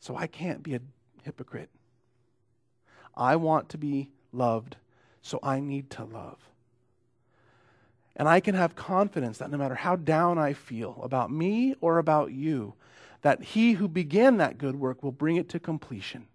So 0.00 0.14
I 0.14 0.26
can't 0.26 0.62
be 0.62 0.74
a 0.74 0.80
hypocrite. 1.22 1.70
I 3.16 3.36
want 3.36 3.70
to 3.70 3.78
be 3.78 4.10
loved, 4.32 4.76
so 5.22 5.38
I 5.42 5.60
need 5.60 5.88
to 5.90 6.04
love. 6.04 6.38
And 8.14 8.28
I 8.28 8.40
can 8.40 8.54
have 8.54 8.76
confidence 8.76 9.38
that 9.38 9.50
no 9.50 9.58
matter 9.58 9.74
how 9.74 9.96
down 9.96 10.38
I 10.38 10.52
feel 10.52 11.00
about 11.02 11.30
me 11.30 11.74
or 11.80 11.98
about 11.98 12.32
you, 12.32 12.74
that 13.22 13.42
he 13.42 13.72
who 13.72 13.88
began 13.88 14.36
that 14.36 14.58
good 14.58 14.76
work 14.76 15.02
will 15.02 15.12
bring 15.12 15.36
it 15.36 15.48
to 15.50 15.58
completion. 15.58 16.26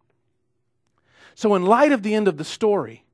So, 1.36 1.56
in 1.56 1.66
light 1.66 1.92
of 1.92 2.04
the 2.04 2.14
end 2.14 2.28
of 2.28 2.38
the 2.38 2.44
story, 2.44 3.06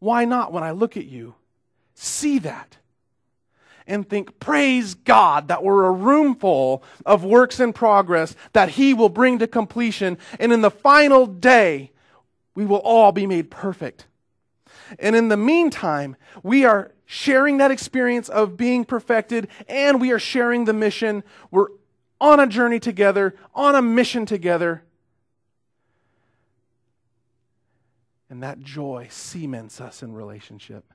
why 0.00 0.24
not, 0.24 0.52
when 0.52 0.64
I 0.64 0.72
look 0.72 0.96
at 0.96 1.06
you, 1.06 1.34
see 1.94 2.38
that 2.40 2.78
and 3.86 4.08
think, 4.08 4.38
Praise 4.40 4.94
God 4.94 5.48
that 5.48 5.62
we're 5.62 5.84
a 5.84 5.90
room 5.90 6.34
full 6.34 6.82
of 7.04 7.24
works 7.24 7.60
in 7.60 7.72
progress 7.72 8.34
that 8.52 8.70
He 8.70 8.94
will 8.94 9.08
bring 9.08 9.38
to 9.38 9.46
completion. 9.46 10.18
And 10.38 10.52
in 10.52 10.60
the 10.60 10.70
final 10.70 11.26
day, 11.26 11.92
we 12.54 12.64
will 12.64 12.78
all 12.78 13.12
be 13.12 13.26
made 13.26 13.50
perfect. 13.50 14.06
And 14.98 15.16
in 15.16 15.28
the 15.28 15.36
meantime, 15.36 16.16
we 16.42 16.64
are 16.64 16.92
sharing 17.06 17.58
that 17.58 17.70
experience 17.70 18.28
of 18.28 18.56
being 18.56 18.84
perfected 18.84 19.48
and 19.68 20.00
we 20.00 20.12
are 20.12 20.18
sharing 20.18 20.64
the 20.64 20.72
mission. 20.72 21.22
We're 21.50 21.68
on 22.20 22.40
a 22.40 22.46
journey 22.46 22.78
together, 22.78 23.34
on 23.54 23.74
a 23.74 23.82
mission 23.82 24.26
together. 24.26 24.82
And 28.30 28.42
that 28.42 28.60
joy 28.60 29.08
cements 29.10 29.80
us 29.80 30.02
in 30.02 30.12
relationship 30.12 30.91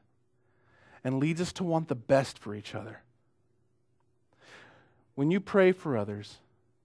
and 1.04 1.20
leads 1.20 1.42
us 1.42 1.54
to 1.54 1.64
want 1.64 1.88
the 1.88 1.96
best 1.96 2.38
for 2.38 2.56
each 2.56 2.76
other. 2.76 3.02
When 5.16 5.32
you 5.32 5.40
pray 5.40 5.72
for 5.72 5.98
others, 5.98 6.38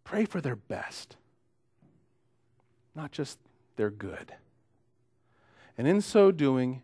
pray 0.05 0.25
for 0.25 0.41
their 0.41 0.57
best, 0.57 1.17
not 2.95 3.13
just 3.13 3.39
their 3.77 3.91
good. 3.91 4.35
And 5.77 5.87
in 5.87 6.01
so 6.01 6.31
doing, 6.31 6.83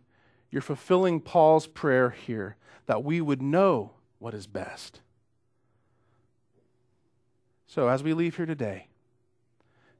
you're 0.51 0.61
fulfilling 0.61 1.19
Paul's 1.19 1.67
prayer 1.67 2.09
here 2.09 2.55
that 2.85 3.03
we 3.03 3.21
would 3.21 3.41
know 3.41 3.91
what 4.19 4.33
is 4.33 4.47
best. 4.47 5.01
So, 7.67 7.87
as 7.87 8.01
we 8.01 8.13
leave 8.13 8.35
here 8.35 8.47
today, 8.47 8.87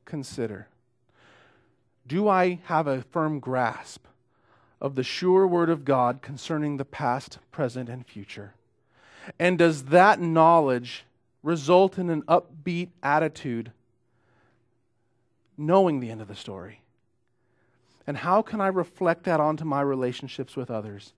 consider 0.06 0.68
do 2.08 2.28
I 2.28 2.60
have 2.64 2.88
a 2.88 3.04
firm 3.04 3.40
grasp 3.40 4.06
of 4.82 4.96
the 4.96 5.04
sure 5.04 5.46
word 5.46 5.70
of 5.70 5.86
God 5.86 6.22
concerning 6.22 6.78
the 6.78 6.86
past, 6.86 7.40
present, 7.52 7.90
and 7.90 8.06
future? 8.06 8.54
And 9.38 9.58
does 9.58 9.86
that 9.86 10.20
knowledge 10.20 11.06
result 11.44 11.98
in 11.98 12.10
an 12.10 12.24
upbeat 12.24 12.90
attitude, 13.04 13.72
knowing 15.58 16.00
the 16.00 16.10
end 16.10 16.22
of 16.22 16.28
the 16.28 16.36
story? 16.36 16.82
And 18.08 18.18
how 18.18 18.42
can 18.42 18.60
I 18.60 18.68
reflect 18.68 19.24
that 19.26 19.40
onto 19.40 19.66
my 19.66 19.82
relationships 19.82 20.56
with 20.56 20.72
others 20.72 21.14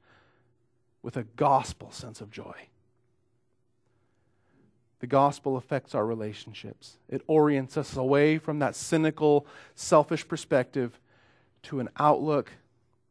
with 1.03 1.15
a 1.15 1.23
gospel 1.23 1.91
sense 1.91 2.19
of 2.19 2.31
joy? 2.31 2.67
The 4.99 5.07
gospel 5.07 5.57
affects 5.57 5.95
our 5.95 6.05
relationships. 6.05 6.97
It 7.09 7.23
orients 7.27 7.75
us 7.75 7.97
away 7.97 8.37
from 8.37 8.59
that 8.59 8.75
cynical, 8.75 9.47
selfish 9.73 10.27
perspective 10.27 10.99
to 11.63 11.79
an 11.79 11.89
outlook 11.97 12.51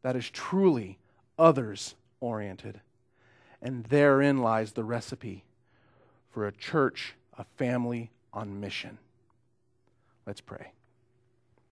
that 0.01 0.15
is 0.15 0.29
truly 0.29 0.97
others 1.37 1.95
oriented. 2.19 2.81
And 3.61 3.83
therein 3.85 4.39
lies 4.39 4.71
the 4.71 4.83
recipe 4.83 5.43
for 6.29 6.47
a 6.47 6.51
church, 6.51 7.15
a 7.37 7.43
family 7.43 8.09
on 8.33 8.59
mission. 8.59 8.97
Let's 10.25 10.41
pray. 10.41 10.71